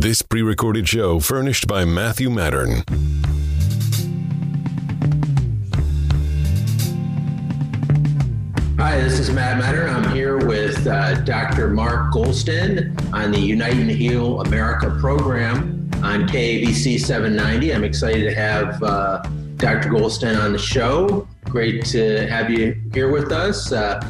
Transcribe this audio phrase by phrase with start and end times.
[0.00, 2.88] This pre recorded show furnished by Matthew Matern.
[8.78, 9.92] Hi, this is Matt Matern.
[9.92, 11.70] I'm here with uh, Dr.
[11.70, 17.74] Mark Goulston on the Unite and Heal America program on KABC 790.
[17.74, 19.20] I'm excited to have uh,
[19.56, 19.88] Dr.
[19.88, 21.26] Goulston on the show.
[21.46, 23.72] Great to have you here with us.
[23.72, 24.00] Uh,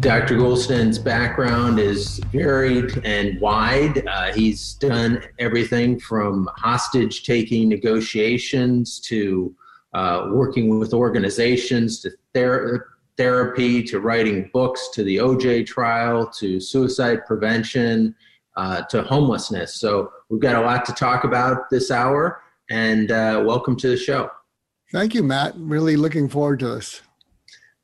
[0.00, 0.36] Dr.
[0.36, 4.06] Goulston's background is varied and wide.
[4.06, 9.54] Uh, he's done everything from hostage taking negotiations to
[9.94, 16.60] uh, working with organizations to ther- therapy to writing books to the OJ trial to
[16.60, 18.14] suicide prevention
[18.56, 19.76] uh, to homelessness.
[19.76, 23.96] So we've got a lot to talk about this hour, and uh, welcome to the
[23.96, 24.30] show.
[24.92, 25.54] Thank you, Matt.
[25.56, 27.02] Really looking forward to this.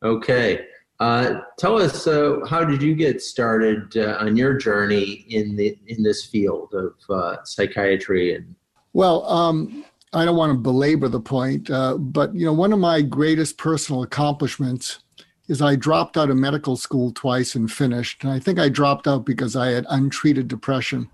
[0.02, 0.66] Okay.
[1.02, 5.76] Uh, tell us uh, how did you get started uh, on your journey in the
[5.88, 8.54] in this field of uh, psychiatry and
[8.92, 12.78] well um, i don't want to belabor the point uh, but you know one of
[12.78, 15.00] my greatest personal accomplishments
[15.48, 19.08] is i dropped out of medical school twice and finished and i think i dropped
[19.08, 21.10] out because i had untreated depression.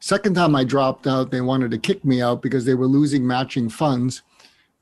[0.00, 3.26] Second time i dropped out they wanted to kick me out because they were losing
[3.26, 4.20] matching funds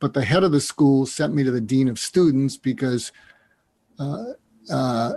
[0.00, 3.12] but the head of the school sent me to the dean of students because
[4.70, 5.14] uh,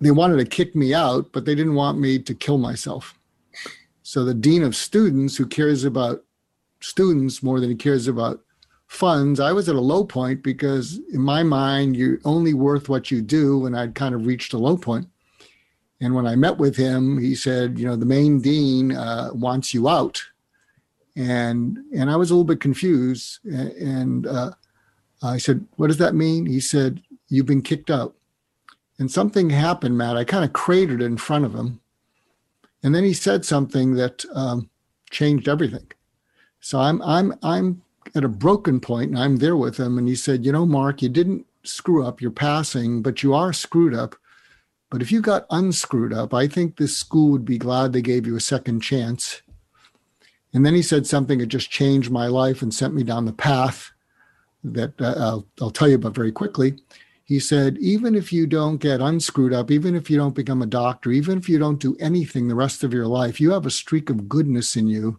[0.00, 3.14] they wanted to kick me out, but they didn't want me to kill myself.
[4.02, 6.24] So the dean of students, who cares about
[6.80, 8.40] students more than he cares about
[8.88, 13.10] funds, I was at a low point because in my mind, you're only worth what
[13.10, 15.06] you do, and I'd kind of reached a low point.
[16.00, 19.72] And when I met with him, he said, you know, the main dean uh, wants
[19.72, 20.20] you out,
[21.14, 23.38] and and I was a little bit confused.
[23.44, 24.50] And uh,
[25.22, 26.44] I said, what does that mean?
[26.44, 28.16] He said, you've been kicked out.
[29.02, 30.16] And something happened, Matt.
[30.16, 31.80] I kind of cratered in front of him.
[32.84, 34.70] And then he said something that um,
[35.10, 35.90] changed everything.
[36.60, 37.82] So I'm I'm I'm
[38.14, 39.98] at a broken point and I'm there with him.
[39.98, 42.20] And he said, you know, Mark, you didn't screw up.
[42.20, 44.14] You're passing, but you are screwed up.
[44.88, 48.24] But if you got unscrewed up, I think this school would be glad they gave
[48.24, 49.42] you a second chance.
[50.54, 53.32] And then he said something that just changed my life and sent me down the
[53.32, 53.90] path
[54.62, 56.76] that uh, I'll, I'll tell you about very quickly
[57.32, 60.66] he said, even if you don't get unscrewed up, even if you don't become a
[60.66, 63.70] doctor, even if you don't do anything the rest of your life, you have a
[63.70, 65.18] streak of goodness in you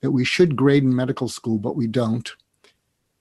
[0.00, 2.32] that we should grade in medical school, but we don't.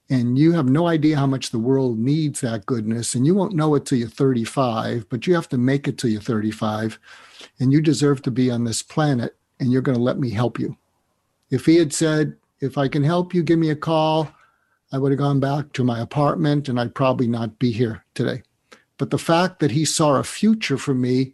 [0.10, 3.14] And you have no idea how much the world needs that goodness.
[3.14, 6.10] And you won't know it till you're 35, but you have to make it till
[6.10, 7.00] you're 35.
[7.60, 10.60] And you deserve to be on this planet, and you're going to let me help
[10.60, 10.78] you.
[11.50, 14.32] If he had said, if I can help you, give me a call.
[14.94, 18.44] I would have gone back to my apartment and I'd probably not be here today.
[19.00, 21.34] But the fact that he saw a future for me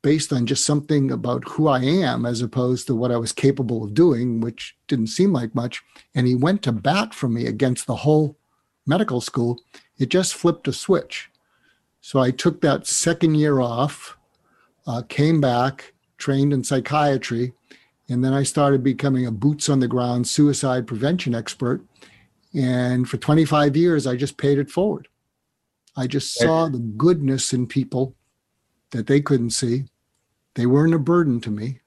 [0.00, 3.82] based on just something about who I am as opposed to what I was capable
[3.82, 5.82] of doing, which didn't seem like much,
[6.14, 8.38] and he went to bat for me against the whole
[8.86, 9.60] medical school,
[9.98, 11.30] it just flipped a switch.
[12.00, 14.16] So I took that second year off,
[14.86, 17.52] uh, came back, trained in psychiatry,
[18.08, 21.82] and then I started becoming a boots on the ground suicide prevention expert
[22.54, 25.08] and for 25 years, I just paid it forward.
[25.96, 28.14] I just saw the goodness in people
[28.90, 29.84] that they couldn't see.
[30.54, 31.80] They weren't a burden to me.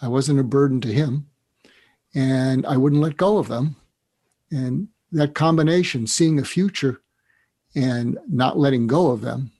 [0.00, 1.28] I wasn't a burden to him.
[2.14, 3.76] And I wouldn't let go of them.
[4.50, 7.02] And that combination, seeing a future
[7.74, 9.52] and not letting go of them.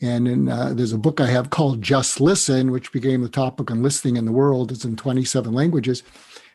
[0.00, 3.70] And in, uh, there's a book I have called Just Listen, which became the topic
[3.70, 4.72] on listening in the world.
[4.72, 6.02] It's in 27 languages.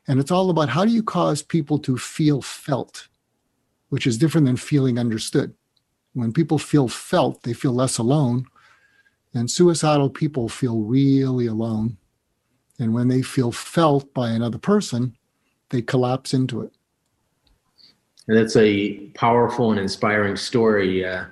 [0.07, 3.07] And it's all about how do you cause people to feel felt,
[3.89, 5.53] which is different than feeling understood.
[6.13, 8.45] When people feel felt, they feel less alone.
[9.33, 11.97] And suicidal people feel really alone.
[12.79, 15.17] And when they feel felt by another person,
[15.69, 16.71] they collapse into it.
[18.27, 21.25] And that's a powerful and inspiring story, uh,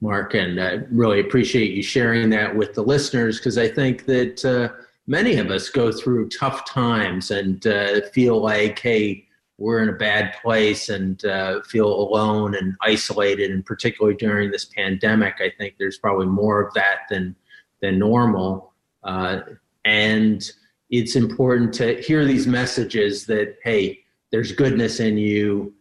[0.00, 0.34] Mark.
[0.34, 4.44] And I really appreciate you sharing that with the listeners because I think that.
[4.44, 9.24] Uh, many of us go through tough times and uh, feel like, hey,
[9.56, 13.50] we're in a bad place and uh, feel alone and isolated.
[13.50, 17.34] And particularly during this pandemic, I think there's probably more of that than
[17.80, 18.72] than normal.
[19.02, 19.40] Uh,
[19.84, 20.48] and
[20.90, 24.00] it's important to hear these messages that, hey,
[24.30, 25.72] there's goodness in you.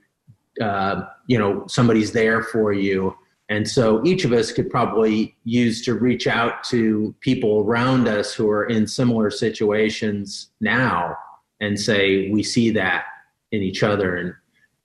[0.61, 3.15] Uh, you know, somebody's there for you
[3.49, 8.33] and so each of us could probably use to reach out to people around us
[8.33, 11.15] who are in similar situations now
[11.61, 13.05] and say, we see that
[13.53, 14.17] in each other.
[14.17, 14.33] And,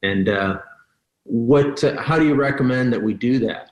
[0.02, 0.58] and uh,
[1.24, 3.70] what, uh, how do you recommend that we do that?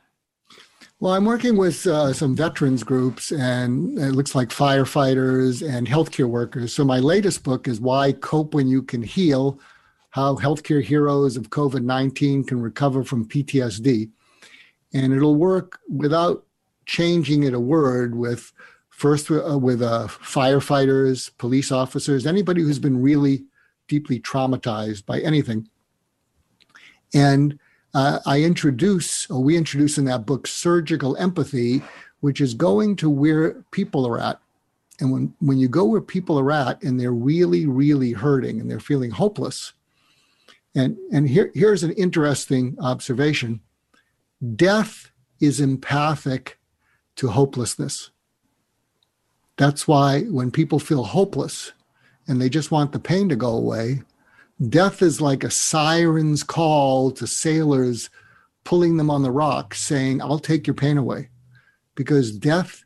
[0.99, 6.29] Well, I'm working with uh, some veterans groups, and it looks like firefighters and healthcare
[6.29, 6.75] workers.
[6.75, 9.59] So, my latest book is Why Cope When You Can Heal
[10.11, 14.11] How Healthcare Heroes of COVID 19 Can Recover from PTSD.
[14.93, 16.45] And it'll work without
[16.87, 18.53] changing it a word with
[18.89, 23.45] first uh, with uh, firefighters, police officers, anybody who's been really
[23.89, 25.69] deeply traumatized by anything.
[27.15, 27.59] And
[27.95, 31.83] uh, I introduce, or we introduce in that book, surgical empathy,
[32.21, 34.41] which is going to where people are at.
[35.01, 38.71] And when, when you go where people are at and they're really, really hurting and
[38.71, 39.73] they're feeling hopeless,
[40.75, 43.61] and, and here, here's an interesting observation
[44.57, 45.11] death
[45.41, 46.59] is empathic
[47.17, 48.11] to hopelessness.
[49.57, 51.73] That's why when people feel hopeless
[52.27, 54.03] and they just want the pain to go away,
[54.69, 58.11] Death is like a siren's call to sailors
[58.65, 61.31] pulling them on the rock, saying, I'll take your pain away.
[61.95, 62.85] Because death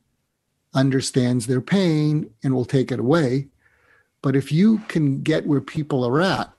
[0.72, 3.48] understands their pain and will take it away.
[4.22, 6.52] But if you can get where people are at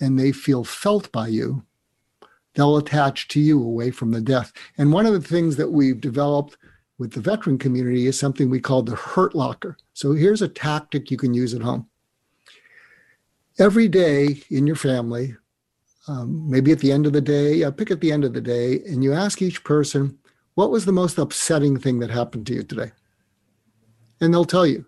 [0.00, 1.64] and they feel felt by you,
[2.54, 4.52] they'll attach to you away from the death.
[4.78, 6.56] And one of the things that we've developed
[6.98, 9.76] with the veteran community is something we call the hurt locker.
[9.92, 11.88] So here's a tactic you can use at home
[13.58, 15.36] every day in your family,
[16.08, 18.40] um, maybe at the end of the day, uh, pick at the end of the
[18.40, 20.18] day, and you ask each person,
[20.54, 22.92] what was the most upsetting thing that happened to you today?
[24.20, 24.84] And they'll tell you.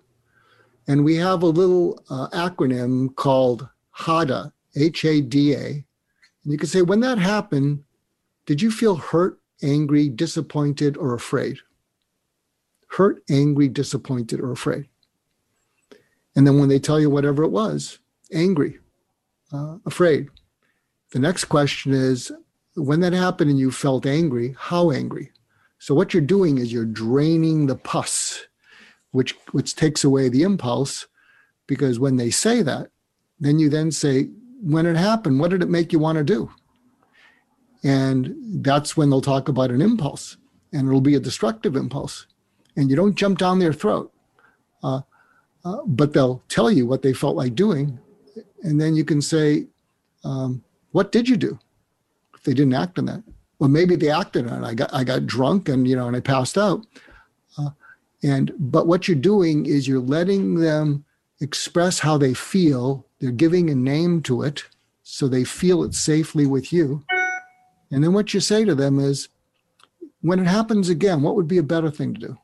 [0.88, 5.84] And we have a little uh, acronym called HADA, H A D A.
[6.46, 7.82] And you can say, when that happened,
[8.46, 11.58] did you feel hurt, angry, disappointed, or afraid?
[12.87, 14.87] Hurt, angry, disappointed, or afraid.
[16.37, 17.98] And then when they tell you whatever it was,
[18.32, 18.78] angry,
[19.52, 20.28] uh, afraid.
[21.10, 22.31] The next question is
[22.76, 25.32] when that happened and you felt angry, how angry?
[25.81, 28.46] So what you're doing is you're draining the pus,
[29.10, 31.08] which which takes away the impulse,
[31.66, 32.90] because when they say that,
[33.40, 34.28] then you then say,
[34.66, 36.50] when it happened, what did it make you want to do?
[37.84, 38.34] And
[38.64, 40.36] that's when they'll talk about an impulse,
[40.72, 42.26] and it'll be a destructive impulse.
[42.76, 44.12] And you don't jump down their throat,
[44.82, 45.02] uh,
[45.64, 47.98] uh, but they'll tell you what they felt like doing,
[48.62, 49.66] and then you can say,
[50.24, 51.58] um, "What did you do?"
[52.34, 53.22] If they didn't act on that,
[53.58, 54.66] well, maybe they acted on it.
[54.66, 56.84] I got I got drunk and you know and I passed out.
[57.56, 57.70] Uh,
[58.22, 61.04] and but what you're doing is you're letting them
[61.40, 63.06] express how they feel.
[63.20, 64.64] They're giving a name to it,
[65.02, 67.04] so they feel it safely with you.
[67.90, 69.28] And then what you say to them is,
[70.20, 72.38] when it happens again, what would be a better thing to do?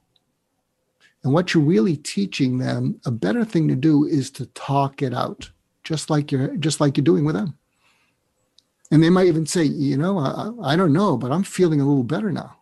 [1.24, 5.14] And what you're really teaching them, a better thing to do is to talk it
[5.14, 5.50] out
[5.84, 7.56] just like you're just like you're doing with them.
[8.90, 11.86] And they might even say, you know, I, I don't know, but I'm feeling a
[11.86, 12.56] little better now.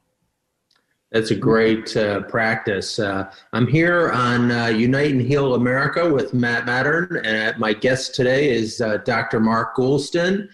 [1.13, 3.01] That's a great uh, practice.
[3.01, 8.15] Uh, I'm here on uh, Unite and Heal America with Matt Matern, and my guest
[8.15, 9.41] today is uh, Dr.
[9.41, 10.49] Mark Goulston,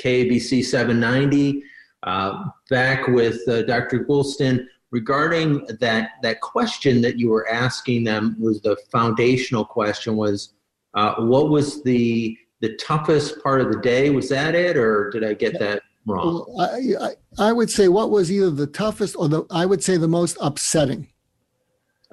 [0.00, 1.64] KABC 790.
[2.04, 4.04] Uh, back with uh, Dr.
[4.04, 10.54] Goulston regarding that that question that you were asking them was the foundational question was
[10.94, 14.10] uh, what was the the toughest part of the day?
[14.10, 16.46] Was that it, or did I get that wrong?
[16.58, 19.96] I, I, I would say what was either the toughest or the I would say
[19.96, 21.08] the most upsetting.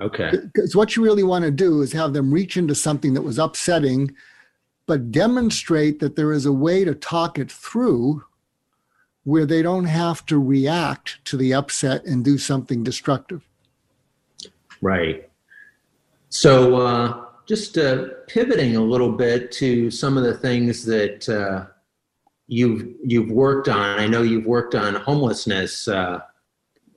[0.02, 0.32] Okay.
[0.32, 3.38] Because what you really want to do is have them reach into something that was
[3.38, 4.14] upsetting,
[4.88, 8.24] but demonstrate that there is a way to talk it through
[9.24, 13.48] where they don't have to react to the upset and do something destructive.
[14.82, 15.30] Right.
[16.30, 21.68] So, uh, just uh, pivoting a little bit to some of the things that uh,
[22.48, 24.00] you've you've worked on.
[24.00, 26.22] I know you've worked on homelessness, uh,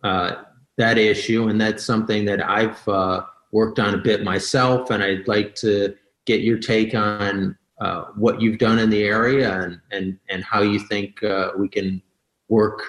[0.02, 0.42] uh
[0.76, 4.90] that issue, and that's something that I've uh, worked on a bit myself.
[4.90, 5.94] And I'd like to
[6.26, 10.62] get your take on uh, what you've done in the area and and and how
[10.62, 11.20] you think
[11.58, 12.02] we can
[12.48, 12.82] work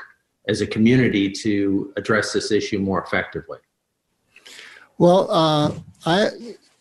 [0.48, 3.60] as a community to address this issue more effectively.
[4.98, 5.30] Well,
[6.06, 6.30] I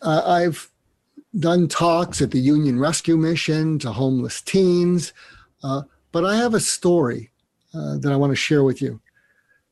[0.01, 0.69] uh, I've
[1.37, 5.13] done talks at the Union Rescue Mission to homeless teens,
[5.63, 7.31] uh, but I have a story
[7.73, 8.99] uh, that I want to share with you.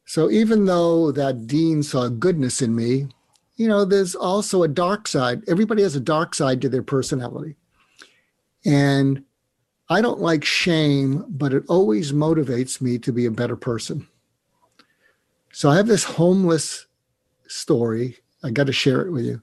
[0.06, 3.08] So even though that dean saw goodness in me,
[3.56, 5.44] you know, there's also a dark side.
[5.48, 7.56] Everybody has a dark side to their personality.
[8.66, 9.24] And
[9.90, 14.08] I don't like shame, but it always motivates me to be a better person.
[15.52, 16.86] So I have this homeless
[17.48, 18.18] story.
[18.44, 19.42] I got to share it with you.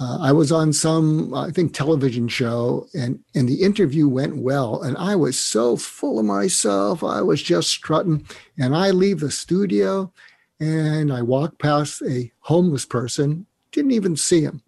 [0.00, 4.82] Uh, I was on some, I think, television show, and and the interview went well,
[4.82, 7.02] and I was so full of myself.
[7.02, 8.24] I was just strutting,
[8.56, 10.12] and I leave the studio,
[10.60, 14.62] and I walk past a homeless person, didn't even see him.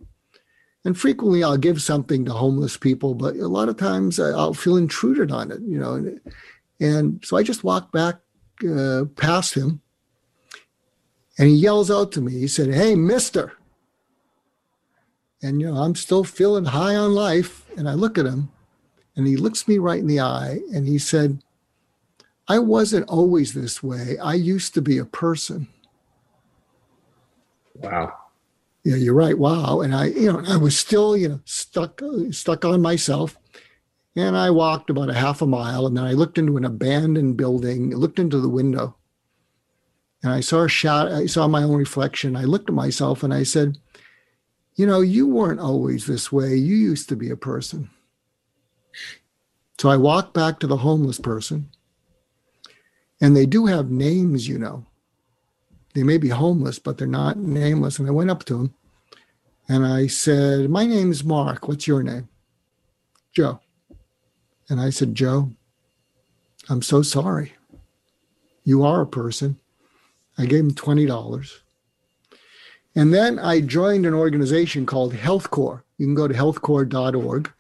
[0.84, 4.76] And frequently I'll give something to homeless people, but a lot of times I'll feel
[4.76, 5.94] intruded on it, you know.
[5.94, 6.20] And,
[6.80, 8.16] and so I just walked back
[8.66, 9.82] uh, past him
[11.38, 12.32] and he yells out to me.
[12.32, 13.52] He said, Hey, mister.
[15.42, 17.64] And, you know, I'm still feeling high on life.
[17.76, 18.50] And I look at him
[19.16, 21.42] and he looks me right in the eye and he said,
[22.49, 24.18] I wasn't always this way.
[24.18, 25.68] I used to be a person.
[27.75, 28.14] Wow.
[28.85, 29.38] Yeah, you're right.
[29.38, 29.80] Wow.
[29.80, 33.37] And I, you know, I was still, you know, stuck, stuck on myself.
[34.16, 37.37] And I walked about a half a mile and then I looked into an abandoned
[37.37, 38.97] building, looked into the window
[40.23, 42.37] and I saw a shot, I saw my own reflection.
[42.37, 43.78] I looked at myself and I said,
[44.80, 46.56] You know, you weren't always this way.
[46.56, 47.90] You used to be a person.
[49.78, 51.68] So I walked back to the homeless person,
[53.20, 54.87] and they do have names, you know.
[55.92, 57.99] They may be homeless, but they're not nameless.
[57.99, 58.75] And I went up to him
[59.68, 61.68] and I said, My name's Mark.
[61.68, 62.30] What's your name?
[63.34, 63.60] Joe.
[64.70, 65.52] And I said, Joe,
[66.70, 67.52] I'm so sorry.
[68.64, 69.60] You are a person
[70.38, 71.60] I gave him $20.
[72.97, 75.85] And then I joined an organization called Health Corps.
[75.99, 77.52] You can go to healthcorps.org.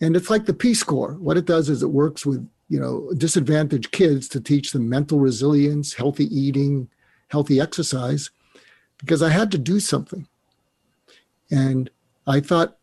[0.00, 1.14] And it's like the Peace Corps.
[1.14, 5.20] What it does is it works with, you know, disadvantaged kids to teach them mental
[5.20, 6.88] resilience, healthy eating,
[7.28, 8.30] healthy exercise,
[8.98, 10.26] because I had to do something.
[11.50, 11.90] And
[12.26, 12.78] I thought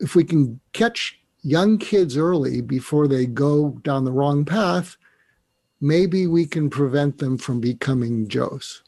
[0.00, 4.96] if we can catch young kids early before they go down the wrong path,
[5.80, 8.82] maybe we can prevent them from becoming Joes.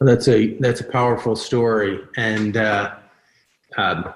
[0.00, 2.96] That's a that's a powerful story, and uh,
[3.78, 4.12] um,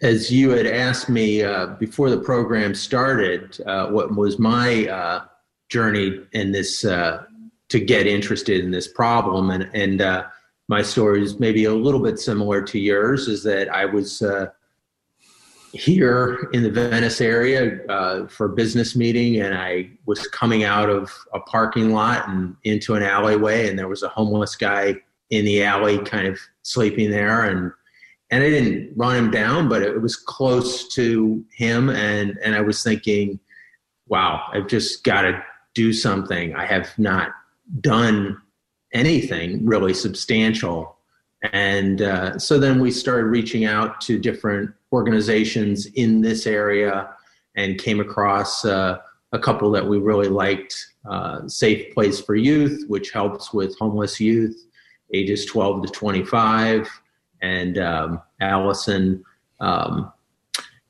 [0.00, 5.24] as you had asked me uh, before the program started, uh, what was my uh,
[5.68, 7.24] journey in this uh,
[7.68, 10.24] to get interested in this problem, and and uh,
[10.68, 13.28] my story is maybe a little bit similar to yours.
[13.28, 14.22] Is that I was
[15.72, 20.88] here in the Venice area uh, for a business meeting, and I was coming out
[20.90, 24.96] of a parking lot and into an alleyway, and there was a homeless guy
[25.30, 27.72] in the alley, kind of sleeping there, and
[28.30, 32.60] and I didn't run him down, but it was close to him, and and I
[32.60, 33.40] was thinking,
[34.08, 35.42] wow, I've just got to
[35.74, 36.54] do something.
[36.54, 37.30] I have not
[37.80, 38.40] done
[38.92, 40.98] anything really substantial
[41.50, 47.14] and uh, so then we started reaching out to different organizations in this area
[47.56, 48.98] and came across uh,
[49.32, 54.20] a couple that we really liked uh, Safe Place for Youth, which helps with homeless
[54.20, 54.66] youth
[55.14, 56.88] ages 12 to 25.
[57.40, 59.24] And um, Alison
[59.60, 60.12] um,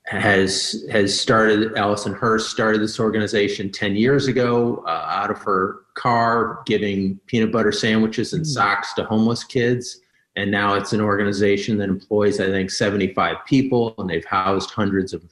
[0.04, 5.80] has has started Alison Hurst started this organization 10 years ago uh, out of her
[5.94, 8.46] car giving peanut butter sandwiches and mm.
[8.46, 10.01] socks to homeless kids
[10.36, 15.12] and now it's an organization that employs i think 75 people and they've housed hundreds
[15.12, 15.22] of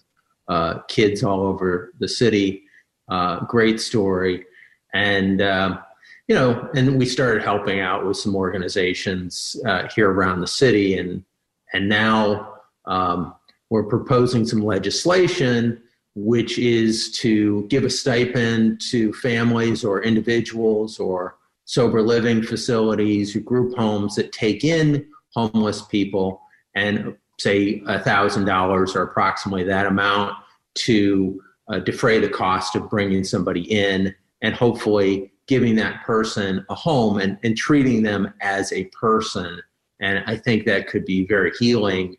[0.50, 2.64] uh, kids all over the city.
[3.09, 4.45] Uh, great story.
[4.92, 5.78] And uh,
[6.26, 10.99] you know and we started helping out with some organizations uh, here around the city.
[10.99, 11.25] And
[11.73, 12.54] and now
[12.87, 13.35] um,
[13.71, 15.80] we're proposing some legislation
[16.16, 21.37] which is to give a stipend to families or individuals or
[21.71, 26.43] sober living facilities, group homes that take in homeless people
[26.75, 30.35] and say $1,000 or approximately that amount
[30.75, 34.12] to uh, defray the cost of bringing somebody in
[34.43, 39.62] and hopefully giving that person a home and, and treating them as a person.
[40.00, 42.17] And I think that could be very healing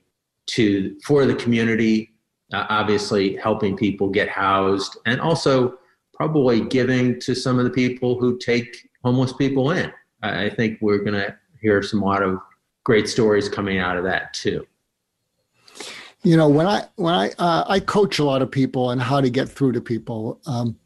[0.51, 2.13] to for the community,
[2.53, 5.77] uh, obviously helping people get housed and also
[6.13, 9.91] probably giving to some of the people who take homeless people in.
[10.21, 12.39] I think we're going to hear some lot of
[12.83, 14.65] great stories coming out of that too.
[16.23, 19.21] You know, when I when I uh, I coach a lot of people on how
[19.21, 20.77] to get through to people, um,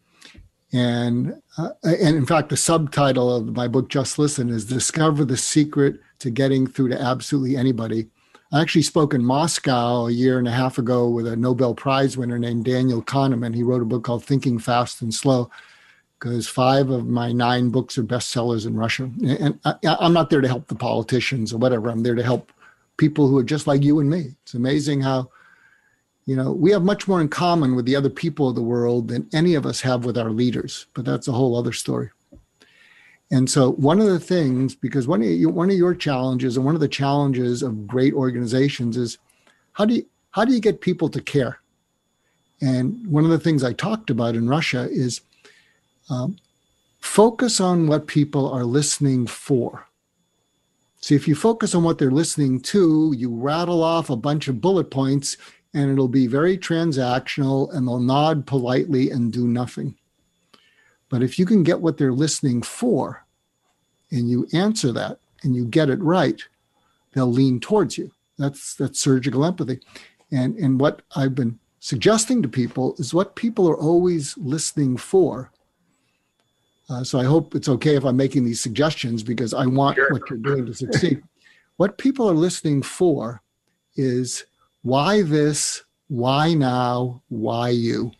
[0.72, 5.36] and uh, and in fact, the subtitle of my book, Just Listen, is "Discover the
[5.36, 8.08] Secret to Getting Through to Absolutely Anybody."
[8.54, 12.16] I actually spoke in Moscow a year and a half ago with a Nobel Prize
[12.16, 13.54] winner named Daniel Kahneman.
[13.54, 15.50] He wrote a book called Thinking Fast and Slow
[16.26, 19.12] because five of my nine books are bestsellers in Russia.
[19.24, 21.88] And I, am not there to help the politicians or whatever.
[21.88, 22.52] I'm there to help
[22.98, 24.34] people who are just like you and me.
[24.42, 25.30] It's amazing how,
[26.26, 29.08] you know, we have much more in common with the other people of the world
[29.08, 30.88] than any of us have with our leaders.
[30.96, 32.10] But that's a whole other story.
[33.30, 36.66] And so, one of the things, because one of your, one of your challenges, and
[36.66, 39.20] one of the challenges of great organizations, is
[39.74, 41.60] how do you how do you get people to care?
[42.62, 45.22] And one of the things I talked about in Russia is
[46.10, 46.38] um,
[47.00, 49.88] focus on what people are listening for.
[51.02, 54.62] See, if you focus on what they're listening to, you rattle off a bunch of
[54.62, 55.38] bullet points
[55.76, 59.96] and it'll be very transactional and they'll nod politely and do nothing.
[61.10, 63.24] But if you can get what they're listening for
[64.10, 66.42] and you answer that and you get it right,
[67.14, 68.12] they'll lean towards you.
[68.38, 69.80] That's that's surgical empathy.
[70.32, 75.52] And and what I've been suggesting to people is what people are always listening for.
[76.90, 80.12] Uh, so I hope it's okay if I'm making these suggestions because I want sure.
[80.12, 81.24] what you're doing to succeed.
[81.78, 83.42] what people are listening for
[83.96, 84.46] is
[84.84, 88.12] why this, why now, why you?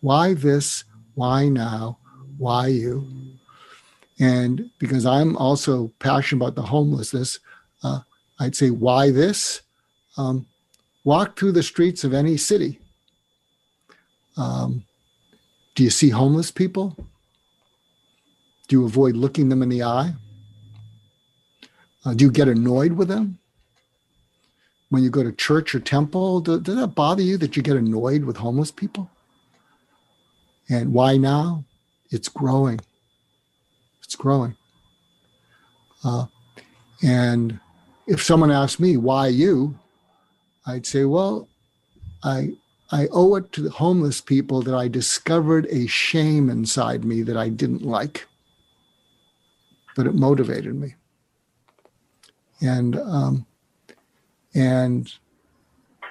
[0.00, 1.98] Why this, why now,
[2.36, 3.06] why you?
[4.20, 7.38] And because I'm also passionate about the homelessness,
[7.82, 8.00] uh,
[8.38, 9.62] I'd say, why this?
[10.18, 10.46] Um,
[11.04, 12.78] walk through the streets of any city.
[14.36, 14.84] Um,
[15.74, 16.96] do you see homeless people?
[18.72, 20.14] Do you avoid looking them in the eye?
[22.06, 23.38] Uh, do you get annoyed with them?
[24.88, 27.76] When you go to church or temple, do, does that bother you that you get
[27.76, 29.10] annoyed with homeless people?
[30.70, 31.64] And why now?
[32.10, 32.80] It's growing.
[34.04, 34.56] It's growing.
[36.02, 36.24] Uh,
[37.02, 37.60] and
[38.06, 39.78] if someone asked me, why you?
[40.66, 41.46] I'd say, well,
[42.24, 42.54] I,
[42.90, 47.36] I owe it to the homeless people that I discovered a shame inside me that
[47.36, 48.26] I didn't like,
[49.96, 50.94] but it motivated me.
[52.60, 53.46] And, um,
[54.54, 55.12] and,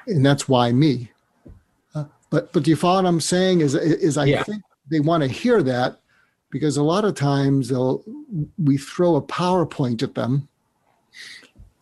[0.07, 1.11] and that's why me.
[1.95, 3.61] Uh, but, but do you follow what I'm saying?
[3.61, 4.43] Is, is I yeah.
[4.43, 5.99] think they want to hear that
[6.49, 8.03] because a lot of times they'll,
[8.61, 10.49] we throw a PowerPoint at them,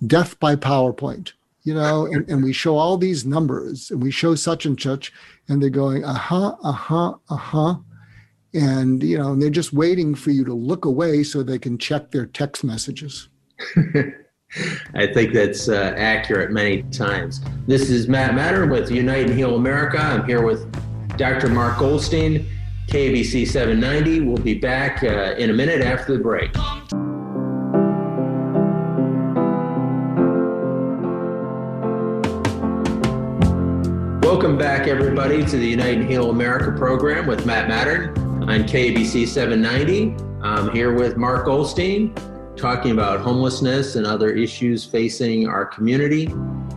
[0.06, 1.32] death by PowerPoint
[1.64, 5.14] you know, and, and we show all these numbers and we show such and such,
[5.48, 7.76] and they're going, uh huh, uh huh, uh huh.
[8.54, 12.12] And, you know, they're just waiting for you to look away so they can check
[12.12, 13.30] their text messages.
[14.96, 17.42] I think that's uh, accurate many times.
[17.68, 20.00] This is Matt Matern with Unite and Heal America.
[20.00, 20.66] I'm here with
[21.18, 21.50] Dr.
[21.50, 22.48] Mark Goulston,
[22.88, 24.22] KABC 790.
[24.22, 26.52] We'll be back uh, in a minute after the break.
[34.24, 39.28] Welcome back, everybody, to the Unite and Heal America program with Matt Matern on KABC
[39.28, 40.16] 790.
[40.42, 42.16] I'm here with Mark Goulston
[42.56, 46.28] talking about homelessness and other issues facing our community.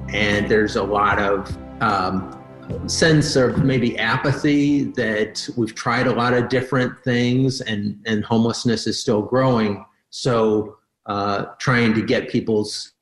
[0.09, 2.38] And there's a lot of um,
[2.87, 8.87] sense of maybe apathy that we've tried a lot of different things and, and homelessness
[8.87, 9.85] is still growing.
[10.11, 12.92] So, uh, trying to get people's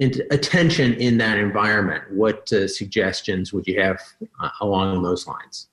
[0.00, 2.04] attention in that environment.
[2.12, 4.00] What uh, suggestions would you have
[4.42, 5.68] uh, along those lines?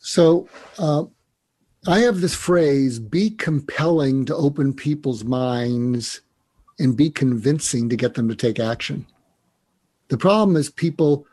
[0.00, 1.04] So, uh,
[1.86, 6.20] I have this phrase be compelling to open people's minds
[6.78, 9.06] and be convincing to get them to take action.
[10.08, 11.26] The problem is people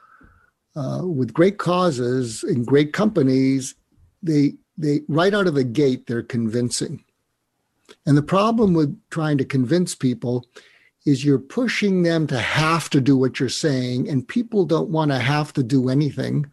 [0.75, 3.75] uh, with great causes and great companies,
[4.23, 7.03] they, they right out of the gate, they're convincing.
[8.05, 10.45] And the problem with trying to convince people
[11.05, 15.09] is you're pushing them to have to do what you're saying, and people don't want
[15.11, 16.45] to have to do anything.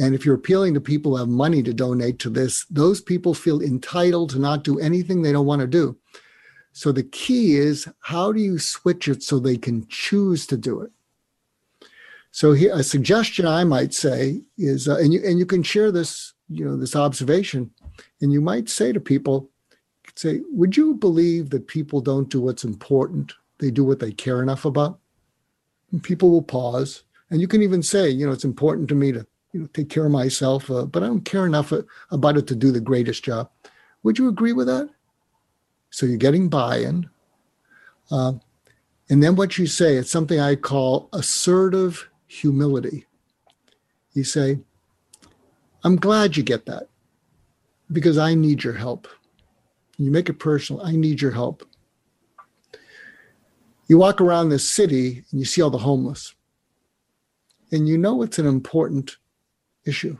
[0.00, 3.34] And if you're appealing to people who have money to donate to this, those people
[3.34, 5.96] feel entitled to not do anything they don't want to do.
[6.72, 10.80] So the key is how do you switch it so they can choose to do
[10.80, 10.90] it?
[12.32, 15.90] So here, a suggestion I might say is, uh, and you and you can share
[15.90, 17.70] this, you know, this observation,
[18.20, 19.50] and you might say to people,
[20.14, 24.42] say, would you believe that people don't do what's important they do what they care
[24.42, 24.98] enough about.
[25.92, 27.04] And people will pause.
[27.30, 29.88] And you can even say, you know, it's important to me to you know, take
[29.88, 32.80] care of myself, uh, but I don't care enough uh, about it to do the
[32.80, 33.50] greatest job.
[34.02, 34.88] Would you agree with that?
[35.90, 37.10] So you're getting buy in.
[38.10, 38.34] Uh,
[39.08, 43.06] and then what you say, it's something I call assertive humility.
[44.12, 44.60] You say,
[45.82, 46.88] I'm glad you get that
[47.90, 49.08] because I need your help.
[49.98, 50.84] You make it personal.
[50.84, 51.64] I need your help.
[53.88, 56.34] You walk around this city and you see all the homeless,
[57.72, 59.16] and you know it's an important
[59.90, 60.16] issue.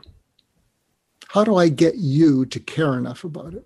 [1.29, 3.65] How do I get you to care enough about it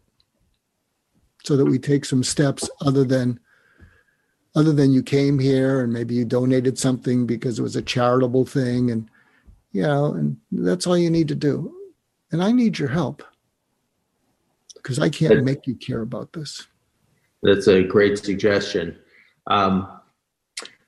[1.43, 3.39] so that we take some steps other than
[4.55, 8.45] other than you came here and maybe you donated something because it was a charitable
[8.45, 9.09] thing and
[9.73, 11.73] you know and that's all you need to do.
[12.31, 13.23] And i need your help
[14.75, 16.67] because i can't make you care about this.
[17.43, 18.97] That's a great suggestion.
[19.47, 19.99] Um,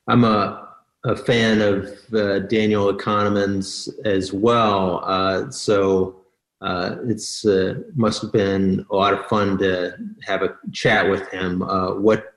[0.08, 0.67] I'm a,
[1.04, 5.02] a fan of uh, Daniel Kahneman's as well.
[5.04, 6.18] Uh, so
[6.62, 11.28] uh, it's uh, must have been a lot of fun to have a chat with
[11.30, 11.62] him.
[11.62, 12.34] Uh, what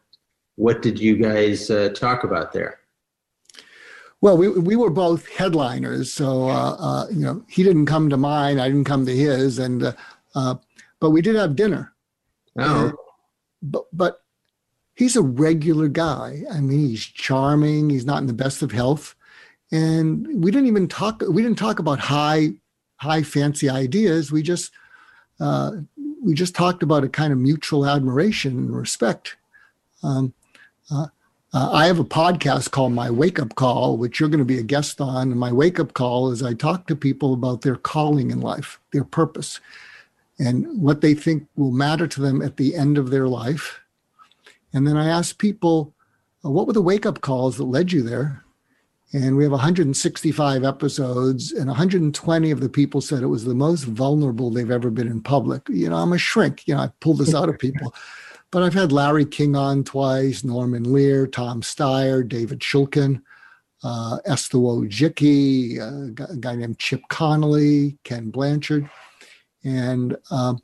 [0.57, 2.81] what did you guys uh, talk about there?
[4.20, 8.18] Well, we we were both headliners, so uh, uh, you know he didn't come to
[8.18, 9.94] mine, I didn't come to his, and
[10.35, 11.94] but we did have dinner.
[12.59, 12.92] Oh,
[13.62, 14.20] but but
[15.01, 16.43] he's a regular guy.
[16.53, 17.89] I mean, he's charming.
[17.89, 19.15] He's not in the best of health,
[19.73, 21.23] and we didn't even talk.
[21.29, 22.51] We didn't talk about high
[22.97, 24.31] high fancy ideas.
[24.31, 24.73] We just
[25.41, 25.73] uh,
[26.23, 29.37] we just talked about a kind of mutual admiration and respect.
[30.03, 30.35] Um,
[30.93, 31.07] uh,
[31.53, 34.59] uh, I have a podcast called My Wake Up Call, which you're going to be
[34.59, 35.33] a guest on.
[35.33, 38.79] And my wake up call is I talk to people about their calling in life,
[38.93, 39.61] their purpose,
[40.39, 43.80] and what they think will matter to them at the end of their life.
[44.73, 45.95] And then I ask people,
[46.45, 48.45] uh, what were the wake up calls that led you there?
[49.13, 53.83] And we have 165 episodes, and 120 of the people said it was the most
[53.83, 55.69] vulnerable they've ever been in public.
[55.69, 56.69] You know, I'm a shrink.
[56.69, 57.93] You know, I pull this out of people.
[58.53, 63.23] But I've had Larry King on twice, Norman Lear, Tom Steyer, David Shulkin,
[63.83, 68.89] uh, Esther Wojcicki, uh, a guy named Chip Conley, Ken Blanchard.
[69.65, 70.61] And um,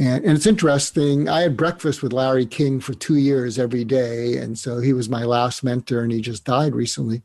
[0.00, 1.28] and, and it's interesting.
[1.28, 4.38] I had breakfast with Larry King for two years every day.
[4.38, 7.20] And so he was my last mentor, and he just died recently.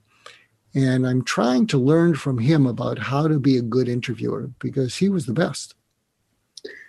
[0.74, 4.98] And I'm trying to learn from him about how to be a good interviewer because
[4.98, 5.74] he was the best.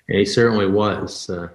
[0.08, 1.30] he certainly was.
[1.30, 1.48] Uh...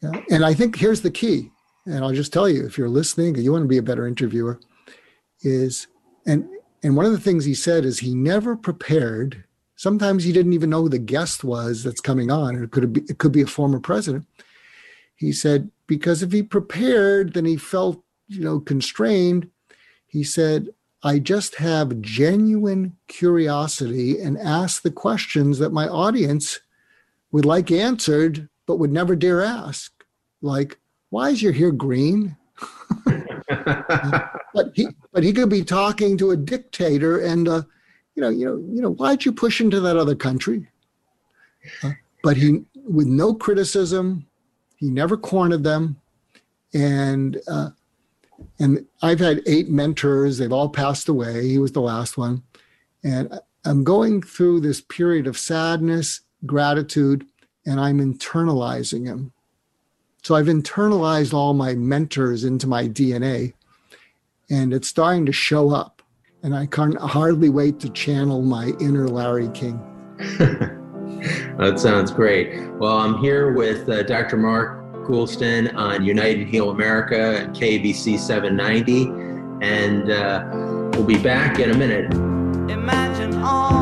[0.00, 0.12] Yeah.
[0.30, 1.50] And I think here's the key.
[1.86, 4.06] And I'll just tell you if you're listening and you want to be a better
[4.06, 4.60] interviewer,
[5.42, 5.88] is
[6.24, 6.48] and
[6.84, 9.44] and one of the things he said is he never prepared.
[9.80, 12.92] Sometimes he didn't even know who the guest was that's coming on, and it could
[12.92, 14.26] be it could be a former president.
[15.16, 19.48] He said because if he prepared, then he felt you know constrained.
[20.06, 20.68] He said
[21.02, 26.60] I just have genuine curiosity and ask the questions that my audience
[27.32, 29.90] would like answered, but would never dare ask.
[30.42, 32.36] Like, why is your hair green?
[33.06, 37.62] but he, but he could be talking to a dictator, and uh,
[38.14, 40.68] you know, you know, you know, why'd you push into that other country?
[42.22, 44.26] But he, with no criticism,
[44.76, 46.00] he never cornered them,
[46.74, 47.70] and uh,
[48.58, 50.38] and I've had eight mentors.
[50.38, 51.48] They've all passed away.
[51.48, 52.42] He was the last one.
[53.02, 57.26] And I'm going through this period of sadness, gratitude,
[57.66, 59.32] and I'm internalizing them.
[60.22, 63.54] So I've internalized all my mentors into my DNA,
[64.50, 65.99] and it's starting to show up.
[66.42, 69.78] And I can't hardly wait to channel my inner Larry King.
[70.18, 72.66] that sounds great.
[72.72, 74.38] Well, I'm here with uh, Dr.
[74.38, 79.04] Mark Goulston on United Heal America and KABC 790.
[79.62, 82.10] And uh, we'll be back in a minute.
[82.70, 83.79] Imagine all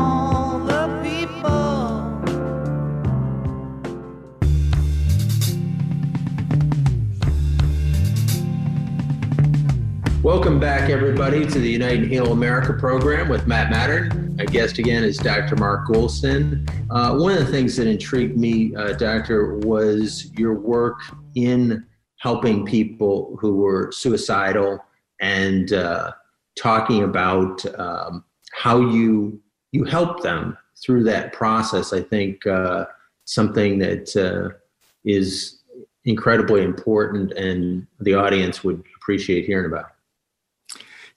[10.29, 14.37] Welcome back, everybody, to the United Heal America program with Matt Matern.
[14.37, 15.55] My guest again is Dr.
[15.55, 16.69] Mark Goulston.
[16.91, 20.99] Uh, one of the things that intrigued me, uh, Doctor, was your work
[21.33, 21.83] in
[22.17, 24.77] helping people who were suicidal
[25.19, 26.11] and uh,
[26.55, 31.91] talking about um, how you you help them through that process.
[31.91, 32.85] I think uh,
[33.25, 34.55] something that uh,
[35.03, 35.63] is
[36.05, 39.89] incredibly important, and the audience would appreciate hearing about.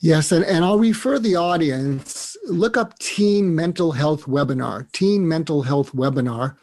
[0.03, 5.63] Yes, and, and I'll refer the audience, look up Teen Mental Health Webinar, Teen Mental
[5.63, 6.57] Health Webinar,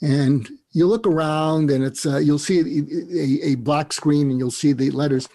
[0.00, 4.38] and you look around and it's uh, you'll see a, a, a, black screen and
[4.38, 5.28] you'll see the letters.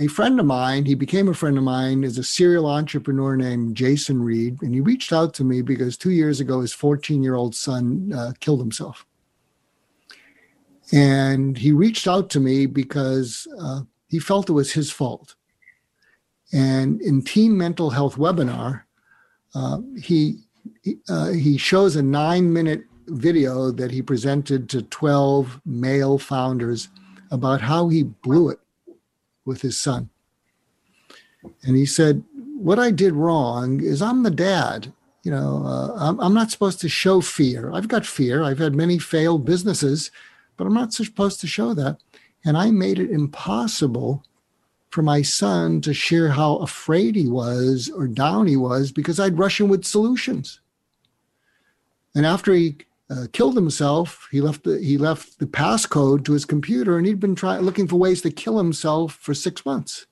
[0.00, 3.76] A friend of mine, he became a friend of mine, is a serial entrepreneur named
[3.76, 7.34] Jason Reid, and he reached out to me because two years ago his 14 year
[7.34, 9.04] old son uh, killed himself.
[10.90, 15.34] And he reached out to me because uh, he felt it was his fault
[16.52, 18.82] and in Teen Mental Health webinar,
[19.54, 20.38] uh, he
[21.08, 26.88] uh, he shows a nine minute video that he presented to 12 male founders
[27.30, 28.58] about how he blew it
[29.44, 30.10] with his son.
[31.62, 32.24] And he said,
[32.56, 34.92] What I did wrong is I'm the dad.
[35.22, 37.72] You know, uh, I'm, I'm not supposed to show fear.
[37.72, 38.44] I've got fear.
[38.44, 40.10] I've had many failed businesses,
[40.56, 41.98] but I'm not supposed to show that.
[42.44, 44.22] And I made it impossible
[44.96, 49.38] for my son to share how afraid he was or down he was because I'd
[49.38, 50.62] rush him with solutions.
[52.14, 52.78] And after he
[53.10, 57.20] uh, killed himself, he left the, he left the passcode to his computer, and he'd
[57.20, 60.06] been trying looking for ways to kill himself for six months.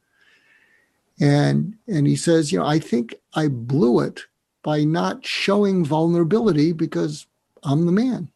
[1.19, 4.21] And and he says, you know, I think I blew it
[4.63, 7.27] by not showing vulnerability because
[7.63, 8.29] I'm the man.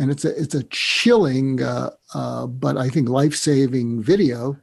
[0.00, 4.58] And it's a it's a chilling, uh, uh, but I think life saving video.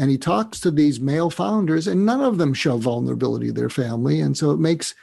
[0.00, 3.68] And he talks to these male founders, and none of them show vulnerability to their
[3.68, 4.94] family, and so it makes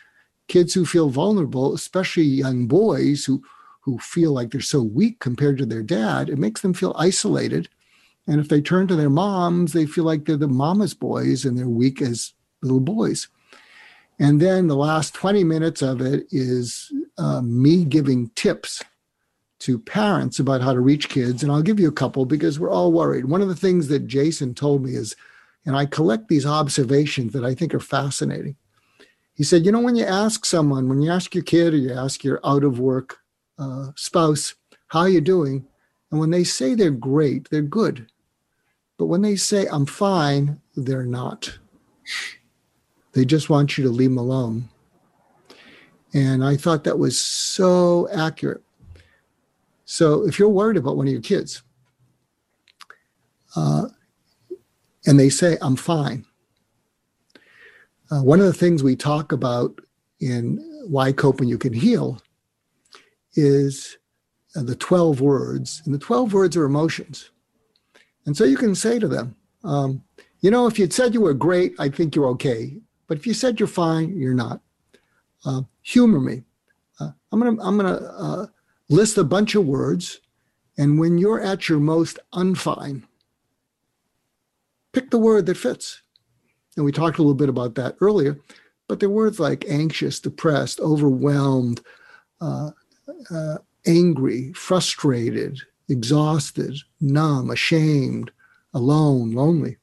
[0.47, 3.41] kids who feel vulnerable, especially young boys who
[3.88, 7.69] who feel like they're so weak compared to their dad, it makes them feel isolated.
[8.27, 11.57] And if they turn to their moms, they feel like they're the mama's boys and
[11.57, 13.29] they're weak as little boys.
[14.19, 18.83] And then the last 20 minutes of it is uh, me giving tips
[19.59, 21.41] to parents about how to reach kids.
[21.41, 23.25] And I'll give you a couple because we're all worried.
[23.25, 25.15] One of the things that Jason told me is,
[25.65, 28.55] and I collect these observations that I think are fascinating.
[29.33, 31.93] He said, you know, when you ask someone, when you ask your kid or you
[31.93, 33.17] ask your out of work
[33.59, 34.55] uh, spouse,
[34.87, 35.65] how are you doing?
[36.11, 38.07] And when they say they're great, they're good.
[38.97, 41.59] But when they say, I'm fine, they're not.
[43.13, 44.69] They just want you to leave them alone.
[46.13, 48.63] And I thought that was so accurate.
[49.89, 51.63] So if you're worried about one of your kids
[53.56, 53.88] uh,
[55.06, 56.26] and they say, I'm fine,
[58.12, 59.80] uh, one of the things we talk about
[60.19, 60.58] in
[60.89, 62.21] Why Cope You Can Heal
[63.36, 63.97] is
[64.58, 67.32] uh, the 12 words, and the 12 words are emotions.
[68.26, 70.04] And so you can say to them, um,
[70.41, 72.76] you know, if you'd said you were great, I think you're okay.
[73.08, 74.60] But if you said you're fine, you're not.
[75.45, 76.43] Uh, humor me.
[77.00, 78.47] Uh, I'm gonna I'm gonna uh,
[78.89, 80.19] list a bunch of words,
[80.78, 83.04] and when you're at your most unfine,
[84.93, 86.02] pick the word that fits.
[86.76, 88.39] And we talked a little bit about that earlier,
[88.88, 91.82] but they're words like anxious, depressed, overwhelmed,
[92.39, 92.71] uh,
[93.32, 98.32] uh, angry, frustrated, exhausted, numb, ashamed,
[98.73, 99.78] alone, lonely.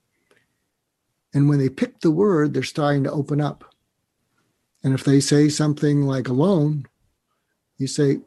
[1.33, 3.65] And when they pick the word, they're starting to open up.
[4.85, 6.87] And if they say something like alone,
[7.79, 8.21] you say,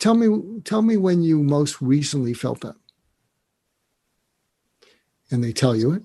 [0.00, 2.74] tell me, tell me when you most recently felt that.
[5.30, 6.02] And they tell you it.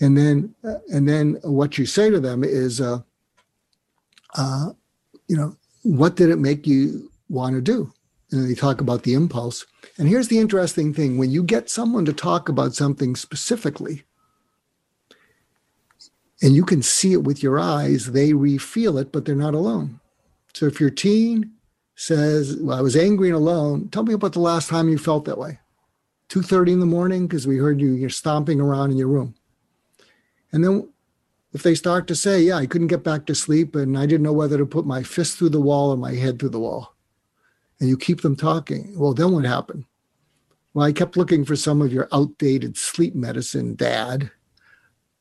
[0.00, 3.00] And then, uh, and then what you say to them is, uh,
[4.36, 4.70] uh,
[5.26, 7.92] you know, what did it make you want to do?
[8.30, 9.66] And they talk about the impulse.
[9.98, 14.04] And here's the interesting thing when you get someone to talk about something specifically,
[16.40, 19.98] and you can see it with your eyes, they refeel it, but they're not alone.
[20.54, 21.52] So if your teen
[21.98, 25.24] says, well, I was angry and alone, tell me about the last time you felt
[25.24, 25.58] that way.
[26.28, 29.34] 2.30 in the morning, because we heard you, you're stomping around in your room.
[30.52, 30.88] And then
[31.52, 34.22] if they start to say, yeah, I couldn't get back to sleep and I didn't
[34.22, 36.94] know whether to put my fist through the wall or my head through the wall,
[37.80, 39.84] and you keep them talking, well, then what happened?
[40.74, 44.30] Well, I kept looking for some of your outdated sleep medicine, Dad.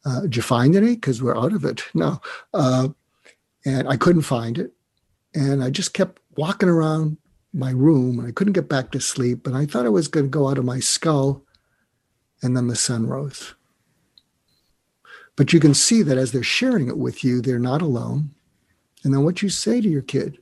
[0.06, 0.94] Uh, did you find any?
[0.94, 1.84] Because we're out of it.
[1.96, 2.22] No.
[2.54, 2.90] Uh,
[3.66, 4.74] and I couldn't find it.
[5.34, 7.18] And I just kept walking around
[7.54, 9.48] my room and I couldn't get back to sleep.
[9.48, 11.44] And I thought I was going to go out of my skull.
[12.44, 13.56] And then the sun rose.
[15.36, 18.30] But you can see that as they're sharing it with you, they're not alone.
[19.04, 20.38] And then what you say to your kid